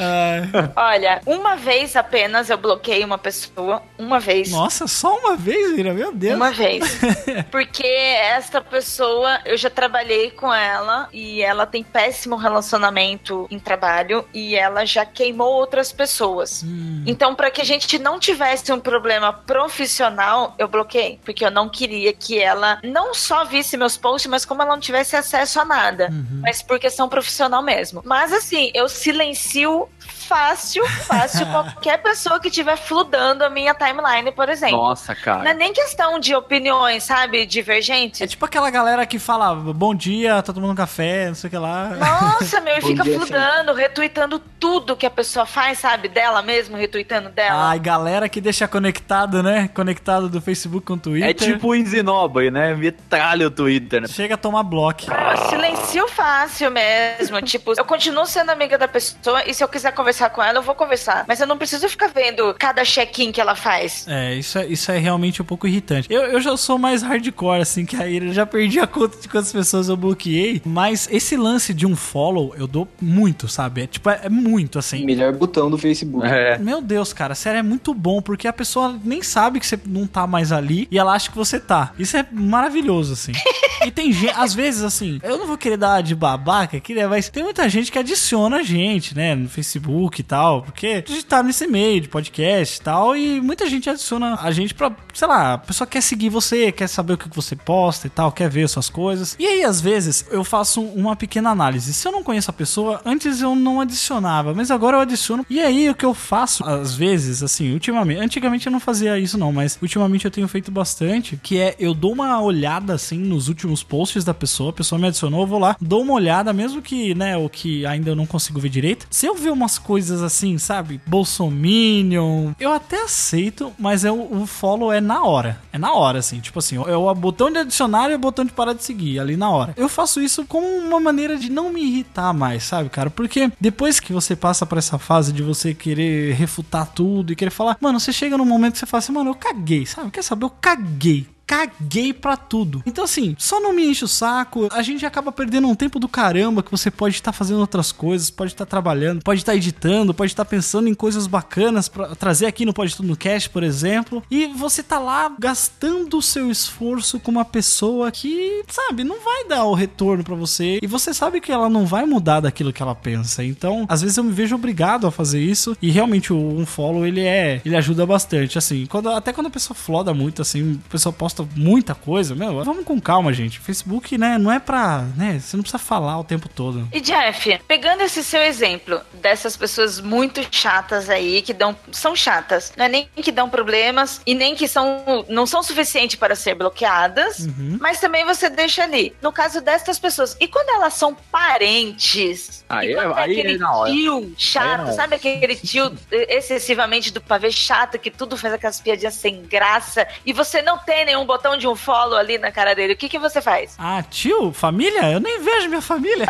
[0.76, 3.82] Olha, uma vez apenas eu bloqueei uma pessoa.
[3.98, 4.52] Uma vez.
[4.52, 6.36] Nossa, só uma vez, Ira, meu Deus.
[6.36, 7.00] Uma vez.
[7.52, 14.26] Porque esta pessoa, eu já trabalhei com ela e ela tem péssimo relacionamento em trabalho
[14.34, 16.64] e ela já queimou outras pessoas.
[17.06, 21.20] Então, para que a gente não tivesse um problema profissional, eu bloqueei.
[21.24, 22.51] Porque eu não queria que ela
[22.84, 26.10] não só visse meus posts, mas como ela não tivesse acesso a nada.
[26.42, 28.02] Mas por questão profissional mesmo.
[28.06, 34.50] Mas assim, eu silencio fácil, fácil qualquer pessoa que estiver fludando a minha timeline, por
[34.50, 34.78] exemplo.
[34.78, 35.54] Nossa, Não é cara.
[35.54, 37.42] nem questão de opiniões, sabe?
[37.42, 38.30] É Divergentes.
[38.30, 41.58] tipo aquela galera que fala bom dia, tá tomando um café, não sei o que
[41.58, 41.90] lá.
[41.90, 46.08] Nossa, meu, e fica dia, fludando, retweetando tudo que a pessoa faz, sabe?
[46.08, 47.70] Dela mesmo, retweetando dela.
[47.70, 49.70] Ai, galera que deixa conectado, né?
[49.74, 51.30] Conectado do Facebook com o Twitter.
[51.30, 52.74] É tipo o Inzinobre, né?
[52.76, 54.08] Metralha o Twitter, né?
[54.08, 55.02] Chega a tomar bloco.
[55.12, 57.42] Eu silencio fácil mesmo.
[57.42, 60.64] tipo, eu continuo sendo amiga da pessoa e se eu quiser conversar com ela, eu
[60.64, 61.26] vou conversar.
[61.28, 64.06] Mas eu não preciso ficar vendo cada check-in que ela faz.
[64.08, 66.08] É, isso é, isso é realmente um pouco irritante.
[66.12, 68.26] Eu, eu já sou mais hardcore, assim, que a Ira.
[68.26, 70.62] Eu já perdi a conta de quantas pessoas eu bloqueei.
[70.66, 73.84] Mas esse lance de um follow, eu dou muito, sabe?
[73.84, 75.06] É, tipo, é, é muito, assim.
[75.06, 76.26] Melhor botão do Facebook.
[76.26, 76.58] É.
[76.58, 80.08] Meu Deus, cara, sério, é muito bom, porque a pessoa nem sabe que você não
[80.08, 81.94] tá mais ali e ela acha que você tá.
[81.98, 83.32] Isso é maravilhoso, assim.
[83.86, 87.08] e tem gente, às vezes, assim, eu não vou querer dar de babaca aqui, né?
[87.08, 89.36] Mas tem muita gente que adiciona a gente, né?
[89.36, 89.81] No Facebook
[90.20, 93.90] e tal, porque a gente tá nesse meio de podcast e tal, e muita gente
[93.90, 97.30] adiciona a gente pra, sei lá, a pessoa quer seguir você, quer saber o que
[97.34, 99.36] você posta e tal, quer ver suas coisas.
[99.40, 101.94] E aí, às vezes, eu faço uma pequena análise.
[101.94, 105.46] Se eu não conheço a pessoa, antes eu não adicionava, mas agora eu adiciono.
[105.50, 109.38] E aí, o que eu faço, às vezes, assim, ultimamente, antigamente eu não fazia isso
[109.38, 113.48] não, mas ultimamente eu tenho feito bastante, que é eu dou uma olhada, assim, nos
[113.48, 116.82] últimos posts da pessoa, a pessoa me adicionou, eu vou lá, dou uma olhada, mesmo
[116.82, 119.08] que, né, o que ainda eu não consigo ver direito.
[119.10, 124.92] Se eu ver umas coisas assim, sabe, Bolsominion, eu até aceito, mas é o, follow
[124.92, 125.62] é na hora.
[125.72, 128.52] É na hora, assim, tipo assim, é o botão de adicionar e o botão de
[128.52, 129.74] parar de seguir, ali na hora.
[129.78, 133.10] Eu faço isso como uma maneira de não me irritar mais, sabe, cara?
[133.10, 137.52] Porque depois que você passa por essa fase de você querer refutar tudo e querer
[137.52, 140.12] falar, mano, você chega num momento que você fala assim, mano, eu caguei, sabe?
[140.12, 140.46] Quer saber?
[140.46, 142.82] Eu caguei caguei pra tudo.
[142.86, 144.70] Então, assim, só não me enche o saco.
[144.72, 148.32] A gente acaba perdendo um tempo do caramba que você pode estar fazendo outras coisas,
[148.32, 152.66] pode estar trabalhando, pode estar editando, pode estar pensando em coisas bacanas pra trazer aqui
[152.66, 154.24] no Pode Tudo no Cast, por exemplo.
[154.32, 159.46] E você tá lá gastando o seu esforço com uma pessoa que, sabe, não vai
[159.46, 160.80] dar o retorno pra você.
[160.82, 163.44] E você sabe que ela não vai mudar daquilo que ela pensa.
[163.44, 165.76] Então, às vezes eu me vejo obrigado a fazer isso.
[165.82, 167.62] E realmente o unfollow, ele é.
[167.66, 168.58] Ele ajuda bastante.
[168.58, 172.64] Assim, quando, até quando a pessoa floda muito, assim, a pessoa posta muita coisa, meu,
[172.64, 173.60] vamos com calma, gente.
[173.60, 176.88] Facebook, né, não é pra, né, você não precisa falar o tempo todo.
[176.92, 182.72] E Jeff, pegando esse seu exemplo dessas pessoas muito chatas aí que dão são chatas,
[182.78, 186.56] não é nem que dão problemas e nem que são não são suficientes para ser
[186.56, 187.48] bloqueadas,
[187.80, 189.14] mas também você deixa ali.
[189.22, 192.64] No caso dessas pessoas, e quando elas são parentes?
[192.70, 193.92] Aí e quando é- aí aquele é hora.
[193.92, 199.14] tio é chato, sabe aquele tio excessivamente do pavê chato que tudo faz aquelas piadinhas
[199.16, 202.94] sem graça e você não tem nenhum botão de um follow ali na cara dele,
[202.94, 203.76] o que, que você faz?
[203.78, 205.10] Ah, tio, família?
[205.12, 206.28] Eu nem vejo minha família.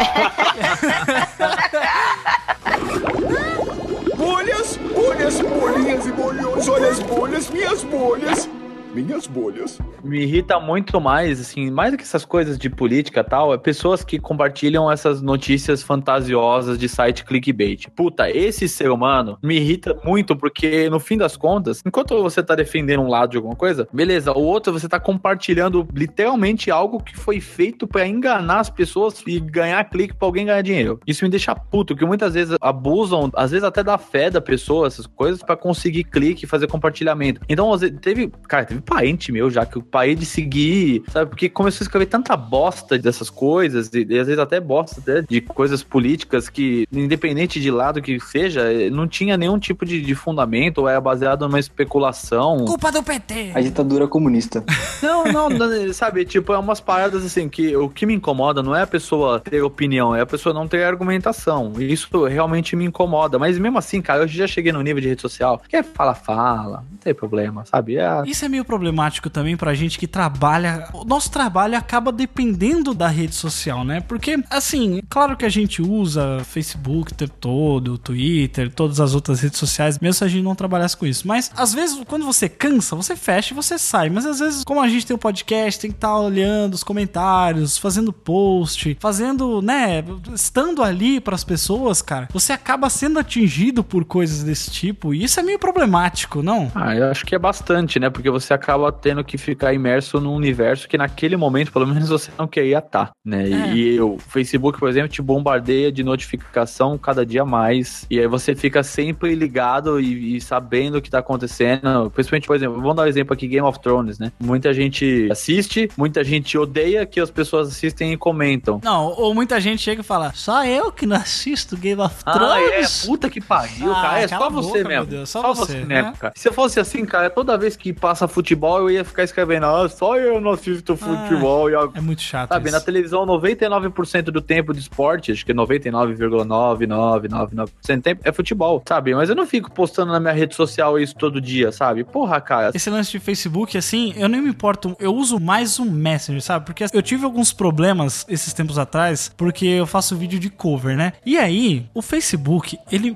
[4.15, 8.47] bolhas, bolhas, bolinhas e bolhões, olha as bolhas, minhas bolhas.
[8.93, 9.79] Minhas bolhas.
[10.03, 14.03] Me irrita muito mais, assim, mais do que essas coisas de política tal, é pessoas
[14.03, 17.87] que compartilham essas notícias fantasiosas de site clickbait.
[17.95, 22.53] Puta, esse ser humano me irrita muito porque, no fim das contas, enquanto você tá
[22.53, 27.15] defendendo um lado de alguma coisa, beleza, o outro você tá compartilhando literalmente algo que
[27.15, 30.99] foi feito pra enganar as pessoas e ganhar clique pra alguém ganhar dinheiro.
[31.07, 34.87] Isso me deixa puto, que muitas vezes abusam, às vezes até da fé da pessoa,
[34.87, 37.39] essas coisas, pra conseguir clique e fazer compartilhamento.
[37.47, 37.71] Então,
[38.01, 41.29] teve, cara, teve parente meu já que eu parei de seguir, sabe?
[41.29, 45.21] Porque começou a escrever tanta bosta dessas coisas, e, e às vezes até bosta até
[45.21, 50.01] de coisas políticas que, independente de lado que seja, eh, não tinha nenhum tipo de,
[50.01, 52.65] de fundamento, ou era baseado numa especulação.
[52.65, 53.51] Culpa do PT.
[53.53, 54.63] A ditadura comunista.
[55.01, 56.23] Não, não, não, sabe?
[56.25, 59.61] Tipo, é umas paradas assim que o que me incomoda não é a pessoa ter
[59.61, 61.73] opinião, é a pessoa não ter argumentação.
[61.79, 63.39] Isso realmente me incomoda.
[63.39, 65.61] Mas mesmo assim, cara, eu já cheguei no nível de rede social.
[65.67, 66.83] Quer fala, fala.
[66.89, 67.97] Não tem problema, sabe?
[67.97, 70.87] É, Isso é meio problemático também pra gente que trabalha.
[70.93, 73.99] O nosso trabalho acaba dependendo da rede social, né?
[73.99, 79.41] Porque, assim, claro que a gente usa Facebook o tempo todo, Twitter, todas as outras
[79.41, 81.27] redes sociais, mesmo se a gente não trabalhasse com isso.
[81.27, 84.09] Mas, às vezes, quando você cansa, você fecha e você sai.
[84.09, 87.77] Mas, às vezes, como a gente tem o podcast, tem que estar olhando os comentários,
[87.77, 90.01] fazendo post, fazendo, né?
[90.33, 95.13] Estando ali pras pessoas, cara, você acaba sendo atingido por coisas desse tipo.
[95.13, 96.71] E isso é meio problemático, não?
[96.73, 98.09] Ah, eu acho que é bastante, né?
[98.09, 102.31] Porque você acaba tendo que ficar imerso num universo que naquele momento, pelo menos, você
[102.37, 103.47] não queria estar, né?
[103.47, 103.71] E- É.
[103.75, 108.05] E o Facebook, por exemplo, te bombardeia de notificação cada dia mais.
[108.09, 112.09] E aí você fica sempre ligado e, e sabendo o que tá acontecendo.
[112.13, 114.31] Principalmente, por exemplo, vamos dar um exemplo aqui, Game of Thrones, né?
[114.39, 118.79] Muita gente assiste, muita gente odeia que as pessoas assistem e comentam.
[118.83, 122.33] Não, ou muita gente chega e fala, só eu que não assisto Game of Ah,
[122.33, 123.03] Thrones.
[123.03, 124.21] é, puta que pariu, Ah, cara.
[124.21, 125.05] É cala só você boca, mesmo.
[125.05, 126.13] Deus, só você, mesmo, né?
[126.19, 126.33] cara.
[126.35, 129.87] Se eu fosse assim, cara, toda vez que passa futebol, eu ia ficar escrevendo, ah,
[129.89, 131.69] só eu não assisto futebol.
[131.69, 132.75] e a- É muito chato Sabe, isso.
[132.77, 139.13] na televisão, 99% do tempo de esporte, acho que 99,999% do tempo é futebol, sabe?
[139.15, 142.03] Mas eu não fico postando na minha rede social isso todo dia, sabe?
[142.03, 142.71] Porra, cara.
[142.73, 144.95] Esse lance de Facebook, assim, eu nem me importo.
[144.99, 146.65] Eu uso mais o Messenger, sabe?
[146.65, 151.13] Porque eu tive alguns problemas esses tempos atrás, porque eu faço vídeo de cover, né?
[151.25, 153.15] E aí, o Facebook, ele.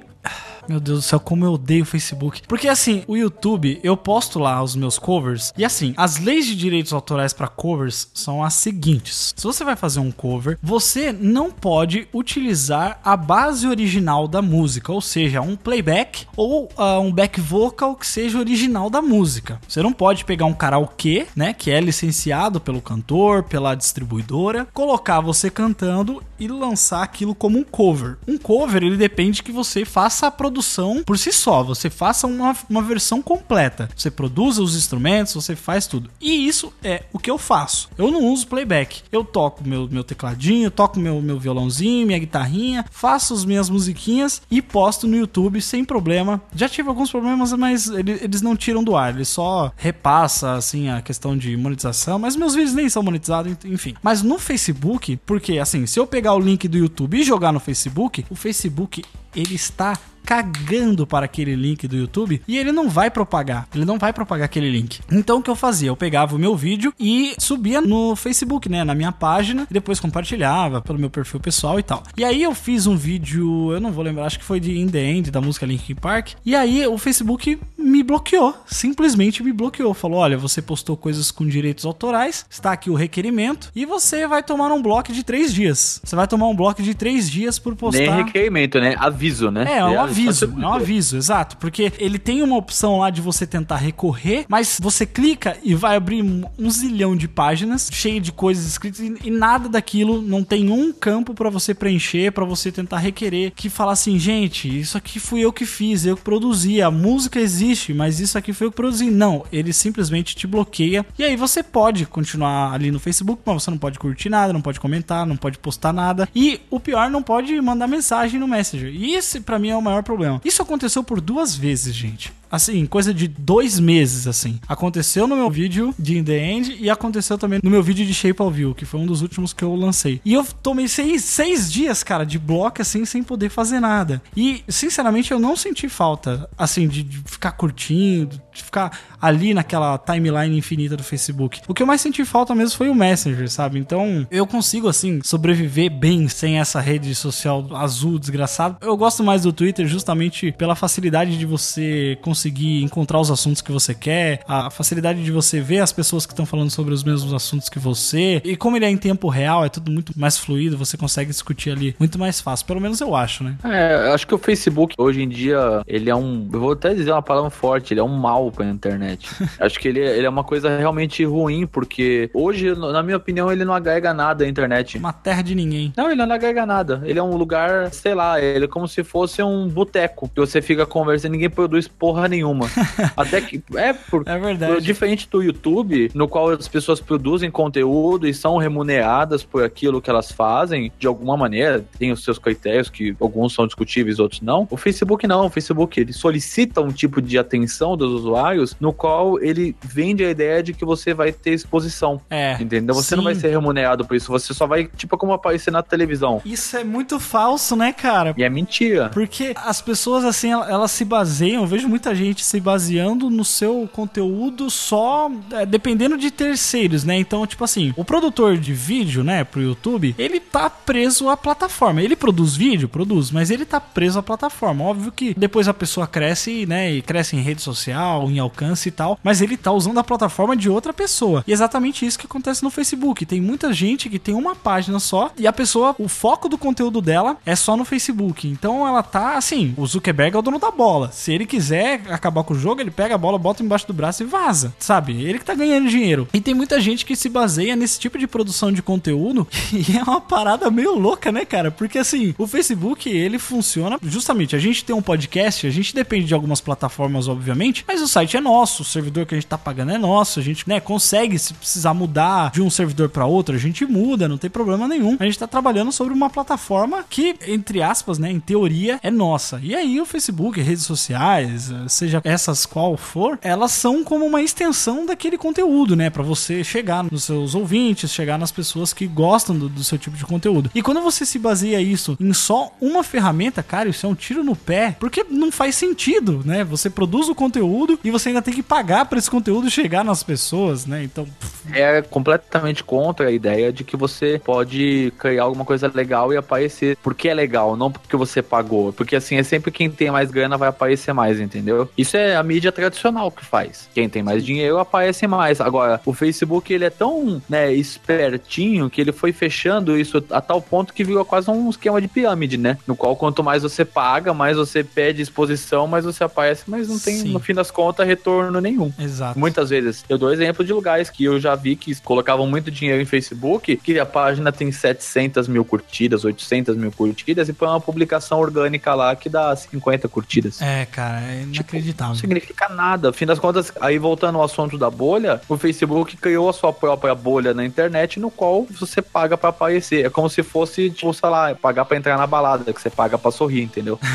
[0.68, 2.42] Meu Deus do céu, como eu odeio o Facebook.
[2.48, 5.54] Porque assim, o YouTube, eu posto lá os meus covers.
[5.58, 9.76] E assim, as leis de direitos autorais para covers são as seguintes: se você vai
[9.76, 15.56] fazer um cover, você não pode utilizar a base original da música, ou seja, um
[15.56, 19.60] playback ou ah, um back vocal que seja original da música.
[19.68, 25.22] Você não pode pegar um karaokê, né, que é licenciado pelo cantor, pela distribuidora, colocar
[25.22, 28.18] você cantando e lançar aquilo como um cover.
[28.28, 32.56] Um cover, ele depende que você faça a produção por si só, você faça uma,
[32.70, 33.90] uma versão completa.
[33.96, 36.10] Você produza os instrumentos, você faz tudo.
[36.22, 37.90] E isso é o que eu faço.
[37.98, 39.02] Eu não uso playback.
[39.12, 44.42] Eu toco meu, meu tecladinho, toco meu, meu violãozinho, minha guitarrinha, faço as minhas musiquinhas
[44.50, 46.42] e posto no YouTube sem problema.
[46.56, 50.90] Já tive alguns problemas, mas ele- eles não tiram do ar, ele só repassa assim
[50.90, 53.96] a questão de monetização, mas meus vídeos nem são monetizados, enfim.
[54.04, 57.60] Mas no Facebook, porque assim, se eu pegar o link do YouTube e jogar no
[57.60, 59.04] Facebook, o Facebook
[59.36, 63.68] ele está cagando para aquele link do YouTube e ele não vai propagar.
[63.74, 65.00] Ele não vai propagar aquele link.
[65.12, 65.90] Então o que eu fazia?
[65.90, 70.00] Eu pegava o meu vídeo e subia no Facebook, né, na minha página, e depois
[70.00, 72.04] compartilhava pelo meu perfil pessoal e tal.
[72.18, 74.88] E aí eu fiz um vídeo, eu não vou lembrar, acho que foi de In
[74.88, 76.32] The End da música Linkin Park.
[76.46, 79.94] E aí o Facebook me bloqueou, simplesmente me bloqueou.
[79.94, 84.42] Falou: "Olha, você postou coisas com direitos autorais, está aqui o requerimento e você vai
[84.42, 86.02] tomar um bloco de três dias.
[86.04, 88.96] Você vai tomar um bloco de três dias por postar." Nem requerimento, né?
[88.98, 89.66] Aviso, né?
[89.68, 91.58] É, é um só aviso, é um aviso, exato.
[91.58, 95.96] Porque ele tem uma opção lá de você tentar recorrer, mas você clica e vai
[95.96, 100.92] abrir um zilhão de páginas cheio de coisas escritas e, nada daquilo, não tem um
[100.92, 105.42] campo pra você preencher, pra você tentar requerer, que fala assim, gente, isso aqui fui
[105.42, 108.78] eu que fiz, eu que produzi, a música existe, mas isso aqui foi eu que
[108.78, 109.10] produzi.
[109.10, 113.72] Não, ele simplesmente te bloqueia e aí você pode continuar ali no Facebook, mas você
[113.72, 117.24] não pode curtir nada, não pode comentar, não pode postar nada e o pior, não
[117.24, 118.94] pode mandar mensagem no Messenger.
[118.94, 120.42] E esse pra mim é o maior problema.
[120.46, 122.32] Isso aconteceu por duas vezes, gente.
[122.56, 124.62] Assim, coisa de dois meses, assim.
[124.66, 128.14] Aconteceu no meu vídeo de In The End e aconteceu também no meu vídeo de
[128.14, 130.22] Shape of You, que foi um dos últimos que eu lancei.
[130.24, 134.22] E eu tomei seis, seis dias, cara, de bloco, assim, sem poder fazer nada.
[134.38, 139.98] E, sinceramente, eu não senti falta, assim, de, de ficar curtindo, de ficar ali naquela
[139.98, 141.60] timeline infinita do Facebook.
[141.68, 143.80] O que eu mais senti falta mesmo foi o Messenger, sabe?
[143.80, 148.78] Então, eu consigo, assim, sobreviver bem sem essa rede social azul desgraçado.
[148.80, 153.62] Eu gosto mais do Twitter justamente pela facilidade de você conseguir conseguir encontrar os assuntos
[153.62, 157.04] que você quer, a facilidade de você ver as pessoas que estão falando sobre os
[157.04, 158.42] mesmos assuntos que você.
[158.44, 161.72] E como ele é em tempo real, é tudo muito mais fluido, você consegue discutir
[161.72, 162.66] ali muito mais fácil.
[162.68, 163.56] Pelo menos eu acho, né?
[163.64, 166.48] É, eu acho que o Facebook hoje em dia, ele é um.
[166.54, 169.28] Eu vou até dizer uma palavra forte, ele é um mal pra internet.
[169.60, 173.66] acho que ele, ele é uma coisa realmente ruim, porque hoje, na minha opinião, ele
[173.66, 174.98] não agrega nada à internet.
[174.98, 175.92] Uma terra de ninguém.
[175.98, 177.02] Não, ele não agrega nada.
[177.06, 180.30] Ele é um lugar, sei lá, ele é como se fosse um boteco.
[180.30, 182.68] Que você fica conversando e ninguém produz porra nenhuma.
[183.16, 183.62] Até que.
[183.76, 184.82] É, por, É verdade.
[184.82, 190.10] Diferente do YouTube, no qual as pessoas produzem conteúdo e são remuneradas por aquilo que
[190.10, 194.68] elas fazem, de alguma maneira, tem os seus critérios, que alguns são discutíveis, outros não.
[194.70, 195.46] O Facebook não.
[195.48, 200.30] O Facebook ele solicita um tipo de atenção dos usuários, no qual ele vende a
[200.30, 202.22] ideia de que você vai ter exposição.
[202.30, 202.58] É.
[202.62, 202.96] Entendeu?
[202.96, 203.16] Você Sim.
[203.18, 206.42] não vai ser remunerado por isso, você só vai, tipo, como aparecer na televisão.
[206.46, 208.34] Isso é muito falso, né, cara?
[208.38, 209.10] E é mentira.
[209.14, 213.46] Porque as pessoas, assim, el- elas se baseiam, eu vejo muita gente se baseando no
[213.46, 217.18] seu conteúdo só é, dependendo de terceiros, né?
[217.18, 222.02] Então, tipo assim, o produtor de vídeo, né, pro YouTube, ele tá preso à plataforma.
[222.02, 222.90] Ele produz vídeo?
[222.90, 224.84] Produz, mas ele tá preso à plataforma.
[224.84, 228.92] Óbvio que depois a pessoa cresce, né, e cresce em rede social, em alcance e
[228.92, 231.44] tal, mas ele tá usando a plataforma de outra pessoa.
[231.48, 233.26] E é exatamente isso que acontece no Facebook.
[233.26, 237.02] Tem muita gente que tem uma página só e a pessoa, o foco do conteúdo
[237.02, 238.48] dela é só no Facebook.
[238.48, 241.12] Então ela tá assim, o Zuckerberg é o dono da bola.
[241.12, 244.24] Se ele quiser acabar com o jogo, ele pega a bola, bota embaixo do braço
[244.24, 245.24] e vaza, sabe?
[245.24, 246.28] Ele que tá ganhando dinheiro.
[246.34, 250.04] E tem muita gente que se baseia nesse tipo de produção de conteúdo e é
[250.04, 251.72] uma parada meio louca, né, cara?
[251.72, 256.26] Porque assim, o Facebook, ele funciona justamente, a gente tem um podcast, a gente depende
[256.26, 259.58] de algumas plataformas, obviamente, mas o site é nosso, o servidor que a gente tá
[259.58, 263.56] pagando é nosso, a gente, né, consegue se precisar mudar de um servidor para outro,
[263.56, 265.18] a gente muda, não tem problema nenhum.
[265.20, 269.60] A gente tá trabalhando sobre uma plataforma que, entre aspas, né, em teoria, é nossa.
[269.62, 275.06] E aí o Facebook, redes sociais, seja essas qual for, elas são como uma extensão
[275.06, 279.70] daquele conteúdo, né, para você chegar nos seus ouvintes, chegar nas pessoas que gostam do,
[279.70, 280.70] do seu tipo de conteúdo.
[280.74, 284.44] E quando você se baseia isso em só uma ferramenta, cara, isso é um tiro
[284.44, 286.64] no pé, porque não faz sentido, né?
[286.64, 290.24] Você produz o conteúdo e você ainda tem que pagar para esse conteúdo chegar nas
[290.24, 291.04] pessoas, né?
[291.04, 291.28] Então,
[291.72, 296.98] É completamente contra a ideia de que você pode criar alguma coisa legal e aparecer
[297.02, 298.94] porque é legal, não porque você pagou.
[298.94, 301.85] Porque assim, é sempre quem tem mais grana vai aparecer mais, entendeu?
[301.98, 303.90] Isso é a mídia tradicional que faz.
[303.94, 305.60] Quem tem mais dinheiro aparece mais.
[305.62, 310.62] Agora, o Facebook, ele é tão, né, espertinho que ele foi fechando isso a tal
[310.62, 312.78] ponto que virou quase um esquema de pirâmide, né?
[312.88, 317.00] No qual quanto mais você paga, mais você pede exposição, mais você aparece, mas não
[317.00, 317.32] tem, Sim.
[317.32, 318.92] no fim das contas, retorno nenhum.
[319.00, 319.38] exato.
[319.38, 320.04] Muitas vezes.
[320.08, 323.78] Eu dou exemplo de lugares que eu já vi que colocavam muito dinheiro em Facebook,
[323.78, 328.94] que a página tem 700 mil curtidas, 800 mil curtidas, e põe uma publicação orgânica
[328.94, 330.62] lá que dá 50 curtidas.
[330.62, 331.75] É, cara, é inacreditável.
[332.10, 333.12] Não significa nada.
[333.14, 337.16] Fim das contas, aí voltando ao assunto da bolha, o Facebook criou a sua própria
[337.16, 340.06] bolha na internet, no qual você paga pra aparecer.
[340.06, 343.18] É como se fosse, tipo, sei lá, pagar pra entrar na balada, que você paga
[343.18, 344.00] pra sorrir, entendeu?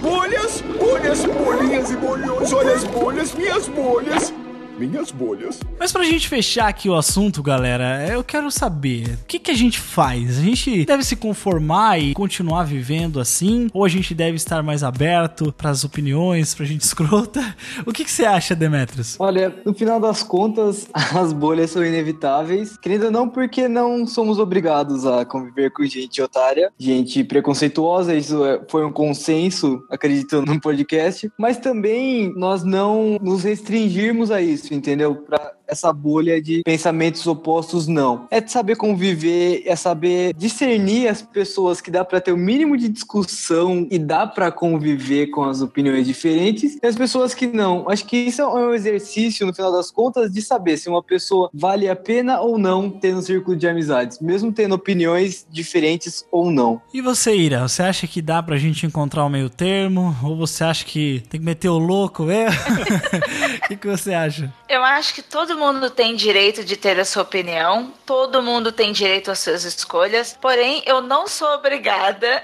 [0.00, 2.52] Bolhas, bolhas, bolinhas e bolhões.
[2.52, 4.32] Olha as bolhas, minhas bolhas.
[4.78, 5.60] Minhas bolhas.
[5.78, 9.54] Mas pra gente fechar aqui o assunto, galera, eu quero saber o que, que a
[9.54, 10.38] gente faz?
[10.38, 13.68] A gente deve se conformar e continuar vivendo assim?
[13.72, 17.56] Ou a gente deve estar mais aberto pras opiniões, pra gente escrota?
[17.86, 19.16] O que, que você acha, Demetrius?
[19.18, 22.76] Olha, no final das contas, as bolhas são inevitáveis.
[22.76, 28.14] Querendo ou não, porque não somos obrigados a conviver com gente otária, gente preconceituosa.
[28.14, 31.30] Isso é- foi um consenso, acredito, no podcast.
[31.38, 35.14] Mas também nós não nos restringirmos a isso, entendeu?
[35.14, 38.26] Pra essa bolha de pensamentos opostos, não.
[38.30, 42.76] É de saber conviver, é saber discernir as pessoas que dá pra ter o mínimo
[42.76, 47.88] de discussão e dá pra conviver com as opiniões diferentes e as pessoas que não.
[47.88, 51.50] Acho que isso é um exercício, no final das contas, de saber se uma pessoa
[51.52, 56.50] vale a pena ou não ter no círculo de amizades, mesmo tendo opiniões diferentes ou
[56.50, 56.80] não.
[56.92, 60.14] E você, Ira, você acha que dá pra gente encontrar o meio termo?
[60.22, 62.56] Ou você acha que tem que meter o louco mesmo?
[63.56, 64.52] O que, que você acha?
[64.68, 68.92] Eu acho que todo mundo tem direito de ter a sua opinião, todo mundo tem
[68.92, 72.40] direito às suas escolhas, porém eu não sou obrigada.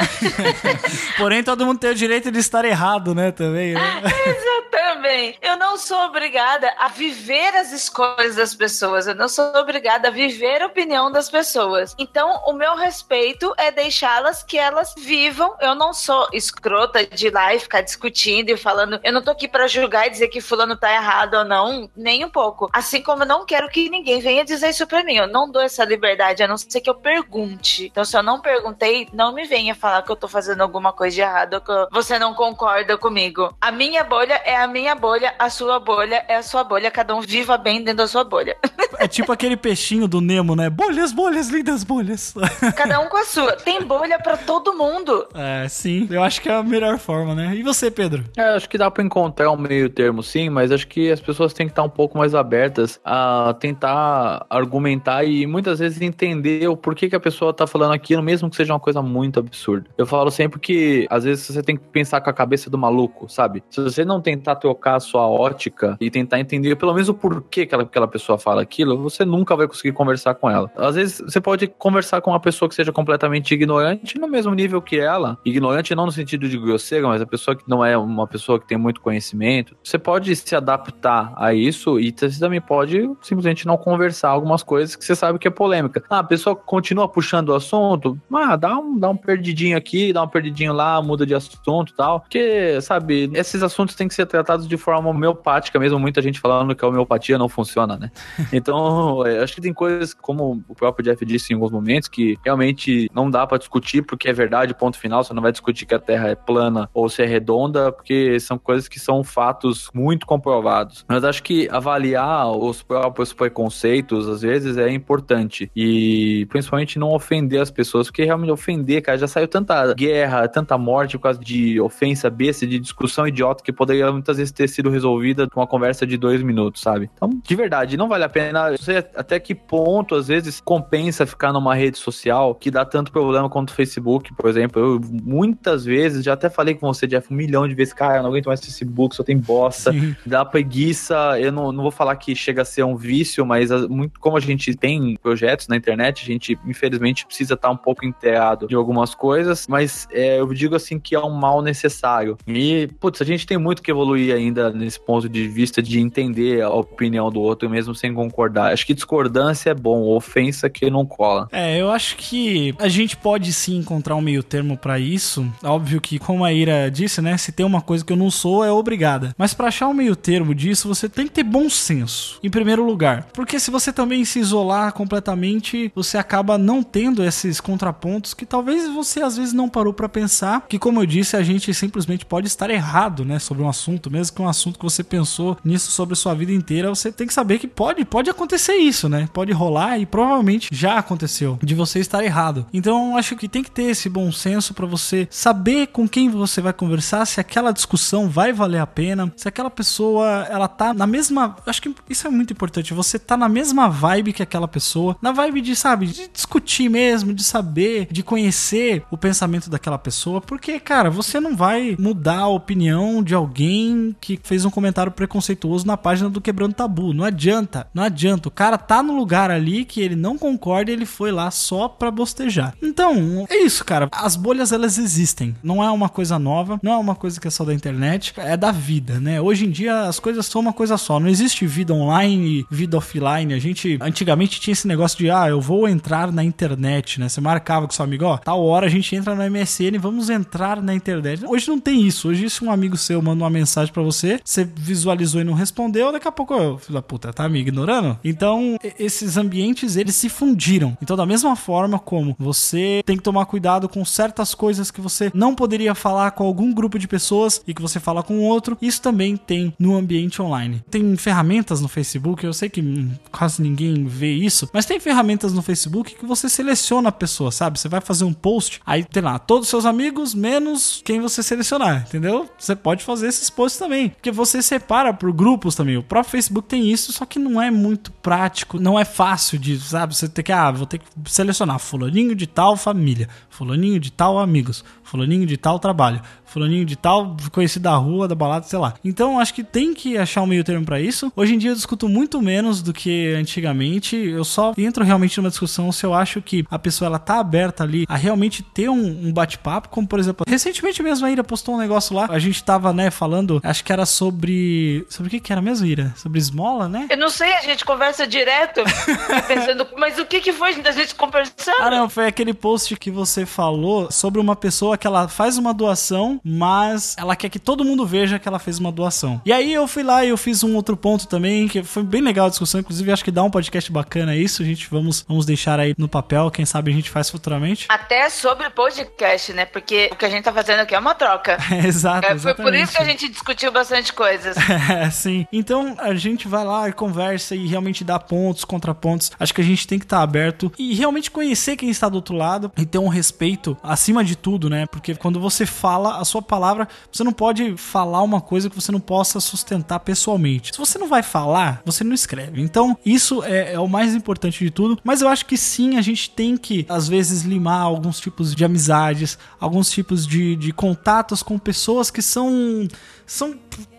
[1.16, 3.30] Porém, todo mundo tem o direito de estar errado, né?
[3.30, 3.80] Também, né?
[4.70, 5.36] Também.
[5.42, 9.06] Eu não sou obrigada a viver as escolhas das pessoas.
[9.06, 11.94] Eu não sou obrigada a viver a opinião das pessoas.
[11.98, 15.54] Então, o meu respeito é deixá-las que elas vivam.
[15.60, 18.98] Eu não sou escrota de ir lá e ficar discutindo e falando.
[19.04, 22.24] Eu não tô aqui pra julgar e dizer que fulano tá errado ou não, nem
[22.24, 22.70] um pouco.
[22.72, 25.16] Assim como eu não quero que ninguém venha dizer isso pra mim.
[25.16, 27.86] Eu não dou essa liberdade, a não ser que eu pergunte.
[27.86, 31.14] Então, se eu não perguntei, não me venha falar que eu tô fazendo alguma coisa
[31.14, 33.54] de errado, que você não concorda comigo.
[33.60, 36.90] A minha bolha é a minha bolha, a sua bolha é a sua bolha.
[36.90, 38.56] Cada um viva bem dentro da sua bolha.
[38.98, 40.70] É tipo aquele peixinho do Nemo, né?
[40.70, 42.34] Bolhas, bolhas, lindas bolhas.
[42.76, 43.56] Cada um com a sua.
[43.56, 45.26] Tem bolha pra todo mundo.
[45.34, 46.06] É, sim.
[46.08, 47.52] Eu acho que é a melhor forma, né?
[47.54, 48.24] E você, Pedro?
[48.36, 51.52] É, acho que dá pra encontrar um meio termo sim, mas acho que as pessoas
[51.52, 56.76] têm que estar um pouco mais abertas a tentar argumentar e muitas vezes entender o
[56.76, 59.86] porquê que a pessoa tá falando aquilo, mesmo que seja uma coisa muito absurda.
[59.96, 63.28] Eu falo sempre que às vezes você tem que pensar com a cabeça do maluco,
[63.28, 63.62] sabe?
[63.70, 67.66] Se você não tentar trocar a sua ótica e tentar entender pelo menos o porquê
[67.66, 70.70] que aquela, pessoa fala aquilo, você nunca vai conseguir conversar com ela.
[70.76, 74.82] Às vezes você pode conversar com uma pessoa que seja completamente ignorante no mesmo nível
[74.82, 75.38] que ela.
[75.44, 78.66] Ignorante não no sentido de grosseiro, mas a pessoa que não é uma pessoa que
[78.66, 79.76] tem muito conhecimento.
[79.82, 82.81] Você pode se adaptar a isso e você também pode
[83.20, 86.02] simplesmente não conversar algumas coisas que você sabe que é polêmica.
[86.08, 90.22] Ah, a pessoa continua puxando o assunto, ah, dá um, dá um perdidinho aqui, dá
[90.22, 92.20] um perdidinho lá, muda de assunto e tal.
[92.20, 96.74] Porque, sabe, esses assuntos têm que ser tratados de forma homeopática mesmo, muita gente falando
[96.74, 98.10] que a homeopatia não funciona, né?
[98.52, 102.38] Então, é, acho que tem coisas, como o próprio Jeff disse em alguns momentos, que
[102.44, 105.24] realmente não dá pra discutir porque é verdade, ponto final.
[105.24, 108.58] Você não vai discutir que a Terra é plana ou se é redonda, porque são
[108.58, 111.04] coisas que são fatos muito comprovados.
[111.08, 115.70] Mas acho que avaliar os próprios preconceitos, às vezes, é importante.
[115.74, 120.76] E principalmente não ofender as pessoas, porque realmente ofender, cara, já saiu tanta guerra, tanta
[120.76, 124.90] morte por causa de ofensa besta, de discussão idiota que poderia muitas vezes ter sido
[124.90, 127.10] resolvida com uma conversa de dois minutos, sabe?
[127.14, 128.70] Então, de verdade, não vale a pena.
[128.70, 133.12] Não sei até que ponto, às vezes, compensa ficar numa rede social que dá tanto
[133.12, 134.80] problema quanto o Facebook, por exemplo.
[134.80, 138.22] Eu muitas vezes, já até falei com você, Jeff, um milhão de vezes, cara, eu
[138.22, 140.14] não aguento mais Facebook, só tem bosta Sim.
[140.24, 141.38] dá preguiça.
[141.38, 144.40] Eu não, não vou falar que chega a ser um vício, mas muito, como a
[144.40, 149.14] gente tem projetos na internet, a gente infelizmente precisa estar um pouco inteirado de algumas
[149.14, 152.36] coisas, mas é, eu digo assim que é um mal necessário.
[152.46, 156.62] E, putz, a gente tem muito que evoluir ainda nesse ponto de vista de entender
[156.62, 158.72] a opinião do outro mesmo sem concordar.
[158.72, 161.48] Acho que discordância é bom, ofensa que não cola.
[161.52, 165.46] É, eu acho que a gente pode sim encontrar um meio termo pra isso.
[165.62, 167.36] Óbvio que, como a Ira disse, né?
[167.36, 169.34] Se tem uma coisa que eu não sou, é obrigada.
[169.36, 172.84] Mas pra achar um meio termo disso, você tem que ter bom senso, em primeiro
[172.84, 173.26] lugar.
[173.32, 178.88] Porque se você também se isolar completamente, você acaba não tendo esses contrapontos que talvez
[178.88, 180.66] você às vezes não parou pra pensar.
[180.68, 183.38] Que, como eu disse, a gente simplesmente pode estar errado, né?
[183.38, 186.88] Sobre um assunto, mesmo que um assunto que você pensou nisso sobre sua vida inteira,
[186.88, 189.28] você tem que saber que pode, pode acontecer isso, né?
[189.32, 192.66] Pode rolar e provavelmente já aconteceu de você estar errado.
[192.72, 196.60] Então, acho que tem que ter esse bom senso pra você saber com quem você
[196.60, 201.06] vai conversar, se aquela discussão vai valer a pena, se aquela pessoa ela tá na
[201.06, 205.16] mesma, acho que isso é muito importante, você tá na mesma vibe que aquela pessoa,
[205.20, 210.40] na vibe de, sabe, de discutir mesmo, de saber, de conhecer o pensamento daquela pessoa,
[210.40, 215.86] porque, cara, você não vai mudar a opinião de alguém que fez um comentário preconceituoso
[215.86, 217.12] na página do Quebrando Tabu.
[217.12, 218.48] Não adianta, não adianta.
[218.48, 221.88] O cara tá no lugar ali que ele não concorda e ele foi lá só
[221.88, 222.74] pra bostejar.
[222.82, 224.08] Então, é isso, cara.
[224.12, 225.54] As bolhas elas existem.
[225.62, 228.56] Não é uma coisa nova, não é uma coisa que é só da internet, é
[228.56, 229.40] da vida, né?
[229.40, 231.18] Hoje em dia as coisas são uma coisa só.
[231.18, 233.54] Não existe vida online e vida offline.
[233.54, 237.28] A gente antigamente tinha esse negócio de ah, eu vou entrar na internet, né?
[237.28, 240.82] Você marcava com seu amigo, ó, tal hora a gente entra no MSN, vamos entrar
[240.82, 241.44] na internet.
[241.46, 242.28] Hoje não tem isso.
[242.28, 246.12] Hoje se um amigo seu manda uma mensagem pra você, você visualizou e não respondeu,
[246.12, 248.18] daqui a pouco, ô, filho da puta, tá me ignorando?
[248.24, 250.96] Então, esses ambientes, eles se fundiram.
[251.02, 255.30] Então, da mesma forma como você tem que tomar cuidado com certas coisas que você
[255.34, 259.00] não poderia falar com algum grupo de pessoas e que você fala com outro, isso
[259.00, 260.82] também tem no ambiente online.
[260.90, 262.11] Tem ferramentas no Facebook,
[262.42, 262.82] eu sei que
[263.30, 267.78] quase ninguém vê isso, mas tem ferramentas no Facebook que você seleciona a pessoa, sabe?
[267.78, 271.42] Você vai fazer um post, aí tem lá todos os seus amigos menos quem você
[271.42, 272.48] selecionar, entendeu?
[272.58, 275.96] Você pode fazer esses posts também, porque você separa por grupos também.
[275.96, 279.78] O próprio Facebook tem isso, só que não é muito prático, não é fácil de,
[279.78, 280.14] sabe?
[280.14, 284.38] Você tem que, ah, vou ter que selecionar fulaninho de tal família, fulaninho de tal
[284.38, 288.94] amigos, fulaninho de tal trabalho, fulaninho de tal conhecido da rua, da balada, sei lá.
[289.04, 291.32] Então acho que tem que achar um meio termo pra isso.
[291.36, 294.16] Hoje em dia eu discuto muito menos do que antigamente.
[294.16, 297.84] Eu só entro realmente numa discussão se eu acho que a pessoa ela tá aberta
[297.84, 301.74] ali a realmente ter um, um bate-papo, como por exemplo, recentemente mesmo a Ira postou
[301.74, 305.40] um negócio lá, a gente tava, né, falando, acho que era sobre sobre o que
[305.40, 306.12] que era mesmo, Ira?
[306.16, 307.06] Sobre esmola, né?
[307.10, 308.82] Eu não sei, a gente conversa direto,
[309.46, 311.80] pensando, mas o que, que foi da gente conversando?
[311.80, 315.72] Ah, não, foi aquele post que você falou sobre uma pessoa que ela faz uma
[315.74, 319.40] doação, mas ela quer que todo mundo veja que ela fez uma doação.
[319.44, 322.22] E aí eu fui lá e eu fiz um outro ponto também, que foi bem
[322.22, 322.80] legal a discussão.
[322.80, 324.62] Inclusive, acho que dá um podcast bacana isso.
[324.62, 326.50] A gente vamos, vamos deixar aí no papel.
[326.50, 327.86] Quem sabe a gente faz futuramente.
[327.88, 329.66] Até sobre podcast, né?
[329.66, 331.58] Porque o que a gente tá fazendo aqui é uma troca.
[331.84, 334.56] Exato, É, foi por isso que a gente discutiu bastante coisas.
[334.92, 335.46] É, sim.
[335.52, 339.30] Então a gente vai lá e conversa e realmente dá pontos, contrapontos.
[339.38, 342.34] Acho que a gente tem que estar aberto e realmente conhecer quem está do outro
[342.34, 344.86] lado e ter um respeito acima de tudo, né?
[344.86, 348.90] Porque quando você fala a sua palavra, você não pode falar uma coisa que você
[348.90, 350.72] não possa sustentar pessoalmente.
[350.72, 352.60] Se você não vai falar, você não escreve.
[352.60, 354.98] Então isso é, é o mais importante de tudo.
[355.04, 358.64] Mas eu acho que sim, a gente tem que, às vezes, limar alguns tipos de
[358.64, 362.86] amizades, alguns tipos de, de contatos com pessoas que são.
[363.26, 363.54] São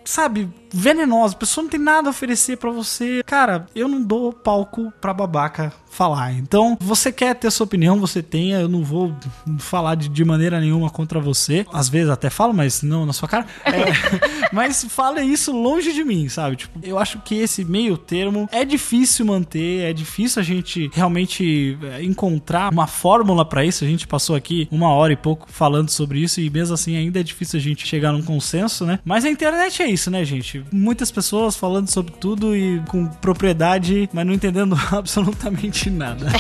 [0.06, 1.34] sabe, venenosa.
[1.34, 3.24] A pessoa não tem nada a oferecer pra você.
[3.26, 6.34] Cara, eu não dou palco pra babaca falar.
[6.34, 8.60] Então, você quer ter sua opinião, você tenha.
[8.60, 9.16] Eu não vou
[9.60, 11.66] falar de, de maneira nenhuma contra você.
[11.72, 13.46] Às vezes até falo, mas não na sua cara.
[13.66, 16.56] É, mas fala isso longe de mim, sabe?
[16.56, 21.78] Tipo, eu acho que esse meio termo é difícil manter, é difícil a gente realmente
[21.84, 23.84] é, encontrar uma fórmula pra isso.
[23.84, 27.20] A gente passou aqui uma hora e pouco falando sobre isso e mesmo assim ainda
[27.20, 29.00] é difícil a gente chegar num consenso, né?
[29.06, 30.64] Mas a internet é isso, né, gente?
[30.72, 36.28] Muitas pessoas falando sobre tudo e com propriedade, mas não entendendo absolutamente nada.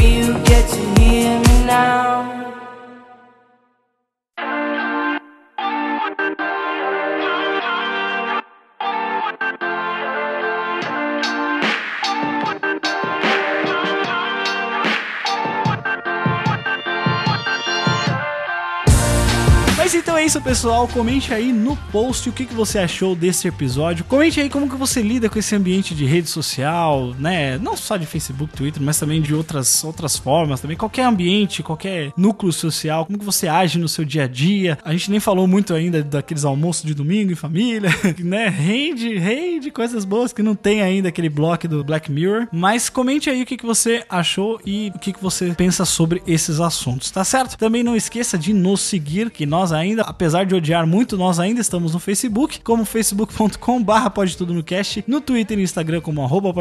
[0.00, 2.63] You get to hear me now.
[20.24, 20.88] Isso, pessoal.
[20.88, 24.04] Comente aí no post o que, que você achou desse episódio.
[24.06, 27.58] Comente aí como que você lida com esse ambiente de rede social, né?
[27.58, 30.78] Não só de Facebook, Twitter, mas também de outras, outras formas também.
[30.78, 34.78] Qualquer ambiente, qualquer núcleo social, como que você age no seu dia a dia.
[34.82, 38.48] A gente nem falou muito ainda daqueles almoços de domingo em família, né?
[38.48, 42.48] Rende, rende coisas boas que não tem ainda aquele bloco do Black Mirror.
[42.50, 46.22] Mas comente aí o que, que você achou e o que, que você pensa sobre
[46.26, 47.58] esses assuntos, tá certo?
[47.58, 51.60] Também não esqueça de nos seguir, que nós ainda, apesar de odiar muito, nós ainda
[51.60, 56.54] estamos no Facebook, como facebook.com barra pode tudo no Twitter e Instagram como arroba.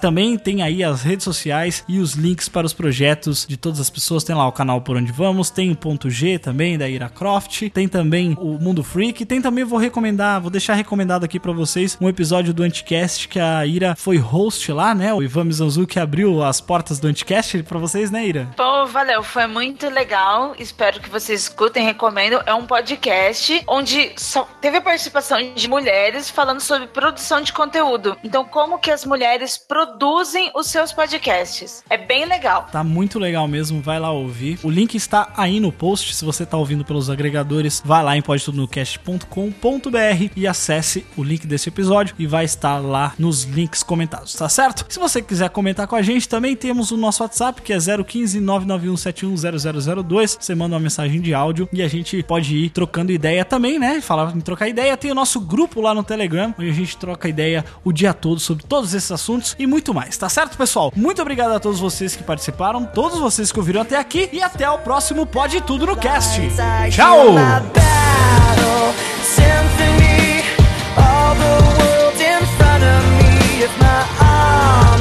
[0.00, 3.88] Também tem aí as redes sociais e os links para os projetos de todas as
[3.88, 4.24] pessoas.
[4.24, 7.70] Tem lá o canal Por Onde Vamos, tem o ponto G também da Ira Croft,
[7.70, 11.96] tem também o Mundo Freak, tem também, vou recomendar, vou deixar recomendado aqui para vocês
[12.00, 15.14] um episódio do Anticast que a Ira foi host lá, né?
[15.14, 18.48] O Ivan Mizanzuki abriu as portas do Anticast para vocês, né, Ira?
[18.56, 20.54] Pô, valeu, foi muito legal.
[20.58, 22.40] Espero que vocês escutem, recomendo.
[22.44, 24.14] É um podcast onde
[24.60, 28.16] teve a participação de mulheres falando sobre produção de conteúdo.
[28.24, 31.84] Então, como que as mulheres produzem os seus podcasts?
[31.88, 32.66] É bem legal.
[32.72, 34.58] Tá muito legal mesmo, vai lá ouvir.
[34.62, 38.22] O link está aí no post, se você tá ouvindo pelos agregadores, vai lá em
[38.22, 44.48] podtudonocast.com.br e acesse o link desse episódio e vai estar lá nos links comentados, tá
[44.48, 44.86] certo?
[44.88, 48.40] Se você quiser comentar com a gente, também temos o nosso WhatsApp, que é 015
[48.40, 50.36] 991710002.
[50.40, 54.00] Você manda uma mensagem de áudio e a gente pode ir trocando ideia também, né?
[54.00, 57.28] Falar em trocar ideia, tem o nosso grupo lá no Telegram, onde a gente troca
[57.28, 60.92] ideia o dia todo sobre todos esses assuntos e muito mais, tá certo, pessoal?
[60.94, 64.68] Muito obrigado a todos vocês que participaram, todos vocês que ouviram até aqui e até
[64.70, 66.40] o próximo Pode Tudo no Cast.
[66.90, 67.36] Tchau!
[70.98, 73.62] All the world in front of me.
[73.62, 74.95] If my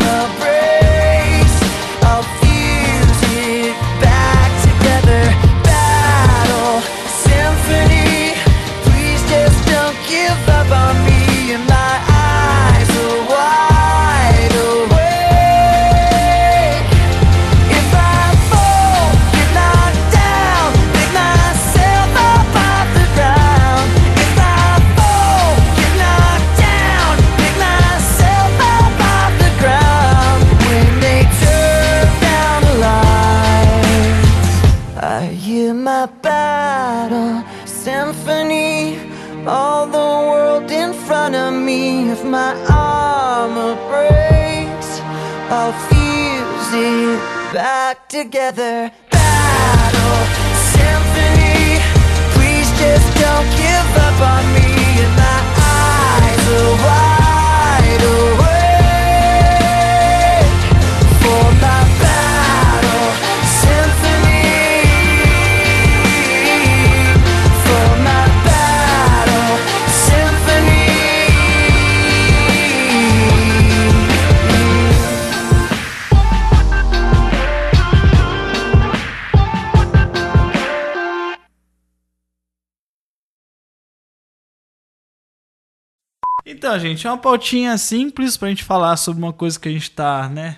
[86.76, 89.90] Então, gente, é uma pautinha simples pra gente falar sobre uma coisa que a gente
[89.92, 90.58] tá, né?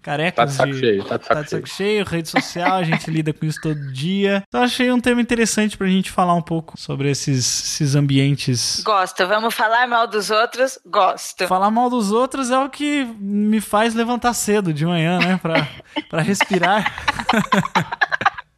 [0.00, 2.84] Careca Tá de saco cheio, tá de saco tá de saco cheio, rede social, a
[2.84, 4.44] gente lida com isso todo dia.
[4.46, 8.80] Então achei um tema interessante pra gente falar um pouco sobre esses, esses ambientes.
[8.84, 9.26] Gosto.
[9.26, 10.78] Vamos falar mal dos outros?
[10.86, 11.48] Gosto.
[11.48, 15.40] Falar mal dos outros é o que me faz levantar cedo de manhã, né?
[15.42, 15.66] Pra,
[16.08, 16.94] pra respirar.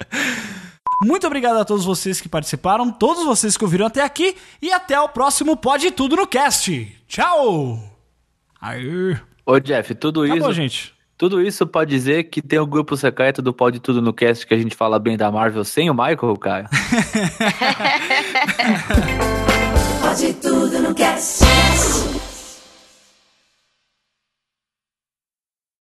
[1.02, 5.00] Muito obrigado a todos vocês que participaram, todos vocês que ouviram até aqui e até
[5.00, 6.96] o próximo Pode Tudo no Cast.
[7.08, 7.78] Tchau!
[8.60, 9.16] Aê.
[9.46, 10.52] Ô, Jeff, tudo Acabou, isso.
[10.52, 10.94] gente.
[11.16, 14.54] Tudo isso pode dizer que tem o grupo secreto do Pode Tudo no Cast que
[14.54, 16.68] a gente fala bem da Marvel sem o Michael, cara.
[20.00, 21.44] Pode tudo no cast.